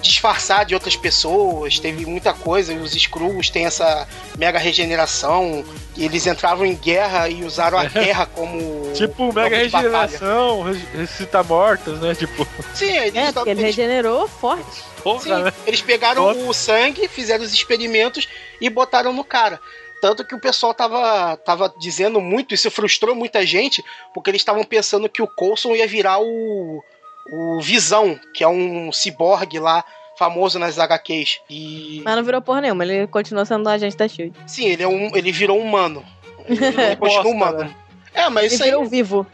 [0.01, 5.65] disfarçar de outras pessoas, teve muita coisa, e os Skrulls têm essa mega regeneração,
[5.97, 11.45] e eles entravam em guerra e usaram a guerra como Tipo, mega regeneração, res- ressuscitar
[11.45, 12.15] mortos, né?
[12.15, 14.83] Tipo, Sim, eles, É, ele eles- regenerou forte.
[15.03, 15.53] porra, Sim, né?
[15.67, 16.41] eles pegaram Foda.
[16.41, 18.29] o sangue, fizeram os experimentos
[18.61, 19.61] e botaram no cara.
[20.01, 23.85] Tanto que o pessoal tava, tava dizendo muito, isso frustrou muita gente,
[24.15, 26.83] porque eles estavam pensando que o Coulson ia virar o,
[27.31, 29.85] o Visão, que é um ciborgue lá,
[30.19, 31.41] famoso nas HQs.
[31.49, 32.03] E.
[32.05, 34.35] Mas não virou porra nenhuma, ele continuou sendo um agente da Shield.
[34.47, 36.05] Sim, ele, é um, ele virou humano.
[36.47, 37.75] Ele, ele continua humano.
[38.13, 39.27] É, mas Ele isso aí, virou vivo.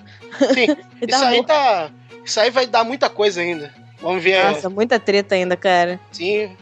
[0.55, 0.77] sim, Ele
[1.11, 1.91] isso tá aí tá.
[2.25, 3.73] Isso aí vai dar muita coisa ainda.
[4.01, 4.45] Vamos ver.
[4.45, 5.99] Nossa, muita treta ainda, cara.
[6.13, 6.55] Sim,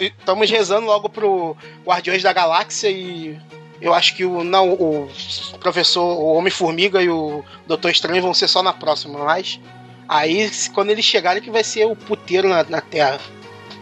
[0.00, 3.38] estamos rezando logo pro Guardiões da Galáxia e
[3.80, 5.08] eu acho que o não o
[5.58, 9.58] professor, o Homem-Formiga e o Doutor Estranho vão ser só na próxima, mas
[10.08, 13.18] aí quando eles chegarem que vai ser o puteiro na, na Terra.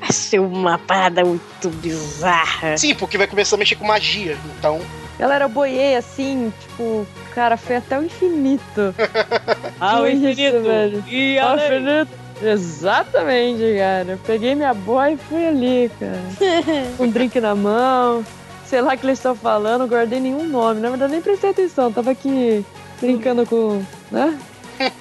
[0.01, 2.77] Vai ser uma parada muito bizarra.
[2.77, 4.81] Sim, porque vai começar a mexer com magia, então
[5.19, 8.95] Galera, eu boiei assim, tipo, cara, foi até o infinito.
[9.79, 11.05] Ao Foi isso, infinito velho.
[11.07, 14.19] e Ao infinito Exatamente, cara.
[14.27, 16.21] Peguei minha boia e fui ali, cara.
[16.97, 18.25] Com um drink na mão.
[18.67, 20.81] Sei lá o que eles estão falando, não guardei nenhum nome.
[20.81, 21.93] Na verdade, nem prestei atenção.
[21.93, 22.65] Tava aqui
[23.01, 23.83] brincando com.
[24.11, 24.37] né?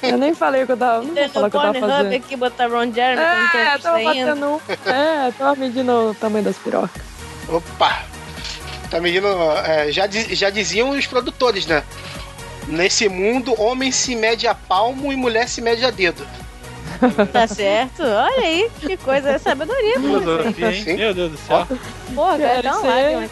[0.01, 1.03] Eu nem falei o que eu tava.
[1.03, 2.13] Não vou falar o que eu tava fazendo.
[2.15, 4.05] aqui, botar Ron Jeremy, tô É, tava saindo.
[4.35, 4.61] batendo.
[4.85, 7.01] É, tava medindo o tamanho das pirocas.
[7.49, 8.03] Opa!
[8.89, 9.27] Tá medindo.
[9.65, 11.83] é, já, já diziam os produtores, né?
[12.67, 16.25] Nesse mundo, homem se mede a palmo e mulher se mede a dedo.
[17.33, 18.01] Tá certo?
[18.03, 20.19] Olha aí, que coisa, é sabedoria, pô.
[20.19, 20.83] Filosofia, hein?
[20.83, 20.95] Sim.
[20.95, 21.67] Meu Deus do céu.
[22.15, 23.29] Porra, cara, dá uma ser- lágrima.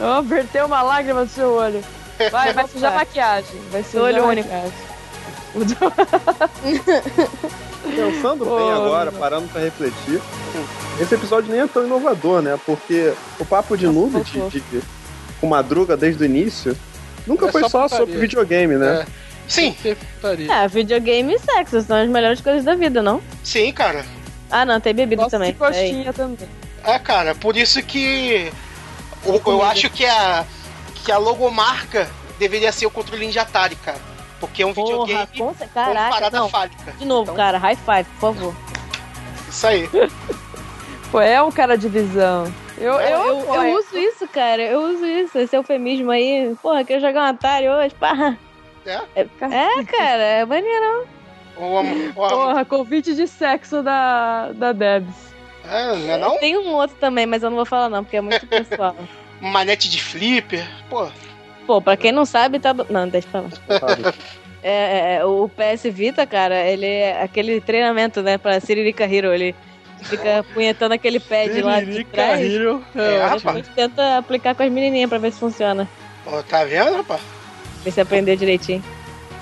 [0.00, 1.82] Ó, verteu uma lágrima do seu olho.
[2.30, 3.60] Vai, vai sujar maquiagem.
[3.70, 4.48] Vai sujar Olho único.
[4.48, 4.78] maquiagem.
[7.84, 10.20] Pensando bem agora, parando pra refletir,
[11.00, 12.58] esse episódio nem é tão inovador, né?
[12.64, 14.82] Porque o papo de noob de, de, de-
[15.40, 16.76] com Madruga desde o início
[17.26, 19.06] nunca É foi só sobre videogame, né?
[19.46, 20.48] Sim, Que putaria.
[20.50, 23.20] Ah, videogame e sexo são as melhores coisas da vida, não?
[23.42, 24.04] sim, cara.
[24.50, 25.52] Ah, não, tem bebida Gosto também.
[25.52, 26.48] de coxinha também.
[26.84, 28.50] É, cara, por isso que.
[29.26, 30.44] Eu, eu acho que a,
[30.94, 33.98] que a logomarca deveria ser o controle de Atari, cara.
[34.46, 36.48] Porque é um Porra, videogame com caraca, parada não.
[36.48, 36.92] fálica.
[36.92, 37.34] De novo, Então.
[37.34, 38.54] cara, high five, por favor.
[39.48, 39.88] Isso aí.
[41.10, 42.52] Pô, é um cara de visão.
[42.76, 46.54] Eu, Eu, eu, eu, eu uso isso, cara, eu uso isso, esse eufemismo aí.
[46.60, 47.94] Porra, quer jogar um Atari hoje?
[47.94, 48.36] Pá.
[48.84, 49.00] É?
[49.16, 51.06] É, cara, é maneiro.
[51.56, 55.14] O, o, Porra, convite de sexo da, da Debs.
[55.64, 56.38] é, não é não?
[56.38, 58.94] Tem um outro também, mas eu não vou falar não, porque é muito pessoal.
[59.40, 60.68] Manete de flipper.
[60.90, 61.08] Pô,
[61.66, 62.74] Pô, pra quem não sabe, tá.
[62.90, 63.48] Não, deixa pra lá.
[63.80, 64.02] Sabe?
[64.66, 69.30] É, é, o PS Vita, cara, ele é aquele treinamento, né, pra Siririca Hero.
[69.30, 69.54] Ele
[70.04, 72.40] fica punhetando aquele pad lá de Siririca trás.
[72.50, 72.82] Hero.
[72.96, 73.42] É, É, rapaz.
[73.42, 75.86] Depois tenta aplicar com as menininhas pra ver se funciona.
[76.26, 77.20] ó, tá vendo, rapaz?
[77.84, 78.82] Ver se aprender direitinho.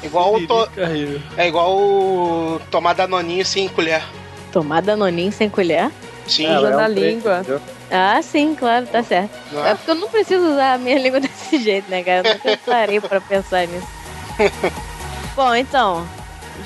[0.03, 4.03] Igual o to- Siririca é igual o tomar danoninho sem colher.
[4.51, 5.89] Tomar danoninho sem colher?
[6.27, 7.39] Sim, É, Ela na um língua.
[7.41, 7.61] entendeu?
[7.91, 9.31] Ah, sim, claro, tá certo.
[9.53, 9.75] não É é?
[9.75, 12.29] porque eu não preciso usar a minha língua desse jeito, né, cara?
[12.29, 13.87] Eu nunca parei pra pensar nisso.
[15.37, 16.07] Bom, então,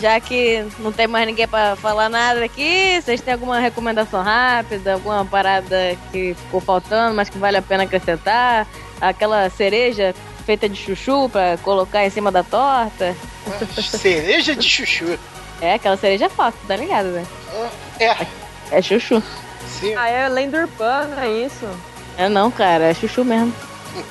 [0.00, 4.94] já que não tem mais ninguém pra falar nada aqui, vocês têm alguma recomendação rápida,
[4.94, 8.66] alguma parada que ficou faltando, mas que vale a pena acrescentar?
[9.00, 13.14] Aquela cereja feita de chuchu pra colocar em cima da torta?
[13.82, 15.18] Cereja de chuchu.
[15.61, 17.24] É, aquela cereja falsa, tá ligado, né?
[18.00, 18.16] É,
[18.70, 19.22] É chuchu.
[19.80, 19.94] Sim.
[19.94, 21.68] Ah, é lenda urbana, é isso.
[22.18, 23.52] É não, cara, é chuchu mesmo.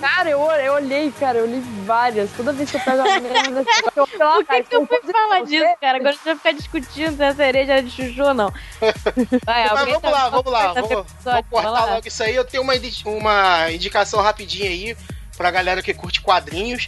[0.01, 2.31] Cara, eu, eu olhei, cara, eu li várias.
[2.31, 3.63] Toda vez que eu pego a merda,
[3.95, 5.97] eu olho lá, Por que, cara, que eu fui composição, falar disso, você- cara?
[5.97, 8.51] Agora a gente vai ficar discutindo se a cereja era de chuchu ou não.
[9.45, 10.73] Vai, Mas vamos tá- lá, vamos lá.
[10.73, 11.85] Vamos, vendo vamos cortar lá.
[11.85, 12.35] logo isso aí.
[12.35, 12.73] Eu tenho uma,
[13.05, 14.97] uma indicação rapidinha aí
[15.37, 16.87] pra galera que curte quadrinhos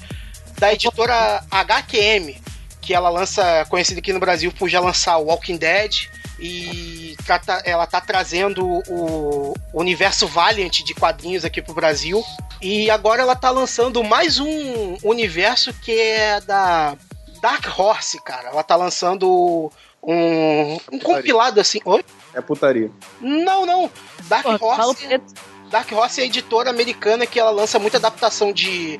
[0.58, 2.36] da editora HQM,
[2.82, 6.08] que ela lança, conhecida aqui no Brasil por já lançar o Walking Dead.
[6.40, 12.24] E trata- ela tá trazendo o universo Valiant de quadrinhos aqui pro Brasil.
[12.62, 16.96] E agora ela tá lançando mais um universo que é da
[17.42, 18.50] Dark Horse, cara.
[18.50, 19.72] Ela tá lançando
[20.02, 21.80] um, um compilado assim.
[21.86, 22.04] Oi?
[22.34, 22.92] É putaria.
[23.20, 23.90] Não, não.
[24.26, 25.34] Dark Pô, Horse, preto.
[25.72, 29.00] Dark Horse é a editora americana que ela lança muita adaptação de,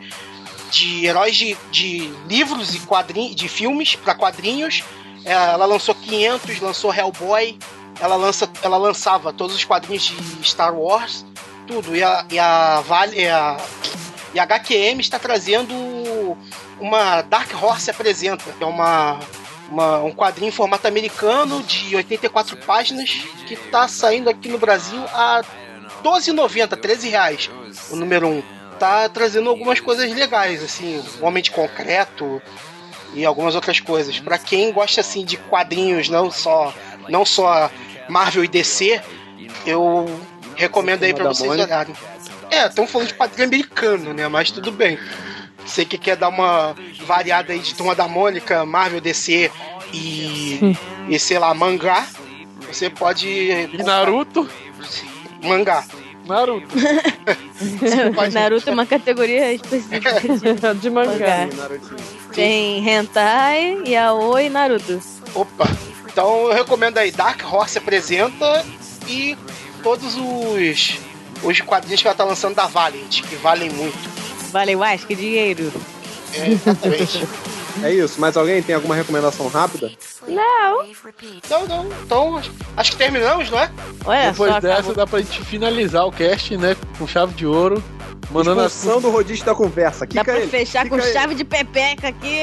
[0.72, 4.84] de heróis de, de livros e quadrinhos, de filmes para quadrinhos.
[5.28, 7.58] É, Ela lançou 500, lançou Hellboy.
[8.00, 11.26] Ela, lança, ela lançava todos os quadrinhos de Star Wars,
[11.66, 11.96] tudo.
[11.96, 13.58] E a, e a, Vale, e a,
[14.36, 15.74] e a HQM está trazendo
[16.80, 19.20] uma Dark Horse Apresenta, que é uma,
[19.70, 23.10] uma- um quadrinho em formato americano de 84 páginas
[23.48, 25.44] que está saindo aqui no Brasil a
[26.04, 27.50] 12,90, 13 reais
[27.90, 28.44] o número 1.
[28.78, 32.40] Tá trazendo algumas coisas legais, assim, Homem de Concreto
[33.14, 34.20] e algumas outras coisas.
[34.20, 36.74] Pra quem gosta assim de quadrinhos, não só
[37.10, 37.70] não só
[38.10, 39.02] Marvel e DC,
[39.66, 40.06] eu
[40.56, 41.96] recomendo aí da vocês olharem.
[42.50, 44.28] É, estamos falando de quadrinho americano, né?
[44.28, 44.98] Mas tudo bem.
[45.66, 49.52] Você que quer dar uma variada aí de Turma da Mônica, Marvel, DC
[49.94, 50.76] e,
[51.10, 52.08] e sei lá, mangá,
[52.68, 53.28] você pode.
[53.28, 54.50] E Naruto?
[55.44, 55.84] Mangá.
[56.28, 56.68] Naruto.
[58.32, 60.20] Naruto é uma categoria específica
[60.74, 61.48] de de mangá.
[62.34, 65.02] Tem hentai, yaoi e Naruto.
[65.34, 65.66] Opa!
[66.10, 68.66] Então eu recomendo aí Dark Horse apresenta
[69.08, 69.38] e
[69.84, 71.00] todos os,
[71.44, 73.98] os quadrinhos que ela tá lançando da Valiant, que valem muito.
[74.52, 75.72] Vale mais que dinheiro.
[76.34, 77.28] É, exatamente.
[77.84, 78.20] É isso.
[78.20, 79.92] Mais alguém tem alguma recomendação rápida?
[80.28, 80.84] Não.
[81.50, 81.90] não, não.
[82.06, 82.42] Então
[82.76, 83.70] acho que terminamos, não é?
[84.06, 84.96] Olha Depois dessa acabou.
[84.96, 86.76] dá pra gente finalizar o cast, né?
[86.98, 87.84] Com chave de ouro.
[88.30, 90.02] Mandando Expulsão do rodízio da conversa.
[90.02, 90.48] Dá Kika pra ele.
[90.48, 91.14] fechar com Kika ele.
[91.18, 92.42] chave de pepeca aqui.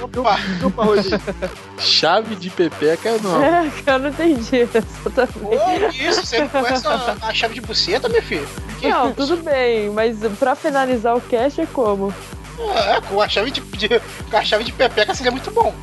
[0.00, 0.38] Opa,
[0.84, 1.20] rodízio.
[1.78, 3.42] chave de pepeca, não.
[3.42, 5.58] É, eu não entendi essa também.
[5.90, 6.24] que isso?
[6.24, 8.46] Você não conhece a, a chave de buceta, meu filho?
[8.78, 9.14] Que Não, isso?
[9.16, 12.14] tudo bem, mas pra finalizar o cast é como?
[12.58, 14.00] É, com a chave de, de-
[14.30, 15.74] com a chave de pepeca seria muito bom.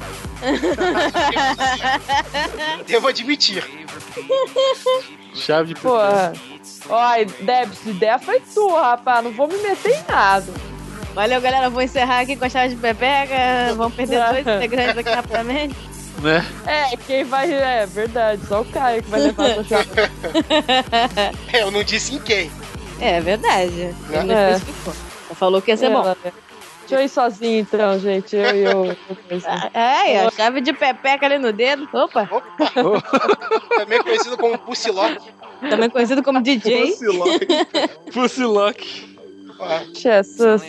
[2.87, 3.63] Devo admitir.
[5.33, 6.33] Chave de Pô, pepeca.
[6.89, 7.11] ó,
[7.41, 10.51] Debs, a ideia foi tua, rapaz, não vou me meter em nada.
[11.13, 11.69] Valeu, galera.
[11.69, 13.73] Vou encerrar aqui com a chave de pepeca.
[13.75, 15.75] Vamos perder dois integrantes aqui rapidamente.
[16.21, 16.45] Né?
[16.65, 17.51] É, quem vai.
[17.51, 19.89] É verdade, só o Caio que vai levar essa chave.
[21.51, 22.51] É, eu não disse em quem.
[23.01, 23.93] É verdade.
[24.09, 24.51] Ele não É.
[24.51, 24.93] especificou.
[25.35, 26.15] Falou que ia ser bom.
[26.23, 26.31] É,
[26.89, 28.35] Deixa eu ir sozinho então, gente.
[28.35, 28.97] Eu e eu.
[29.75, 31.87] É, a chave de pepeca ali no dedo.
[31.93, 32.27] Opa,
[33.77, 35.21] Também conhecido como Pussilock.
[35.69, 36.95] também conhecido como DJ.
[38.11, 39.07] Pussy Lock.
[39.93, 40.63] Jesus.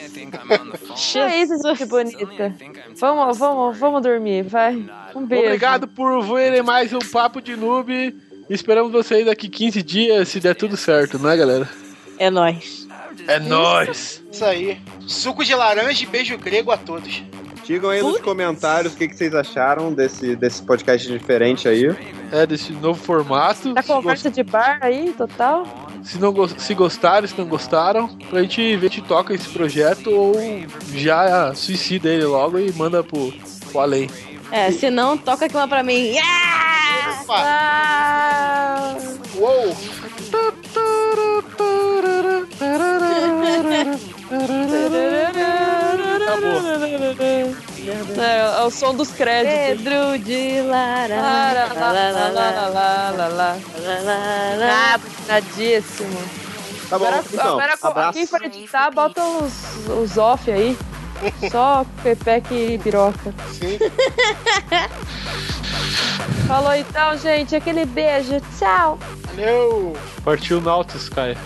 [1.16, 2.54] É isso, gente bonita.
[2.96, 4.74] Vamos, vamos, vamos dormir, vai.
[5.14, 5.46] Um beijo.
[5.46, 8.14] Obrigado por verem mais um Papo de Noob.
[8.50, 11.68] Esperamos vocês daqui 15 dias, se der tudo certo, né, galera?
[12.18, 12.79] É nóis.
[13.30, 14.22] É nóis!
[14.32, 14.78] isso aí.
[15.06, 17.22] Suco de laranja e beijo grego a todos.
[17.64, 21.94] Digam aí nos comentários o que, que vocês acharam desse, desse podcast diferente aí.
[22.32, 23.72] É, desse novo formato.
[23.74, 25.64] Tá Se, gos- conversa de bar aí, total?
[26.02, 30.10] se não gos- se gostaram, se não gostaram, pra gente ver se toca esse projeto
[30.10, 30.32] ou
[30.94, 33.32] já suicida ele logo e manda pro,
[33.70, 34.08] pro além.
[34.52, 36.06] É, se não, toca aqui uma pra mim.
[36.12, 37.20] Yeah!
[37.22, 38.96] Opa, Ah!
[39.36, 39.76] uou.
[48.18, 49.82] É, é o som dos créditos.
[49.82, 51.14] Pedro de Lara.
[54.62, 56.20] Ah, puxadíssimo.
[56.88, 58.12] Tá bom, Agora, então, agora abraço.
[58.12, 60.76] quem for editar, bota os, os off aí.
[61.50, 63.34] Só pepeca e piroca.
[63.52, 63.78] Sim.
[66.46, 67.54] Falou então, gente.
[67.54, 68.40] Aquele beijo.
[68.58, 68.98] Tchau.
[69.28, 69.96] Valeu.
[70.24, 71.36] Partiu Nautis, Caio.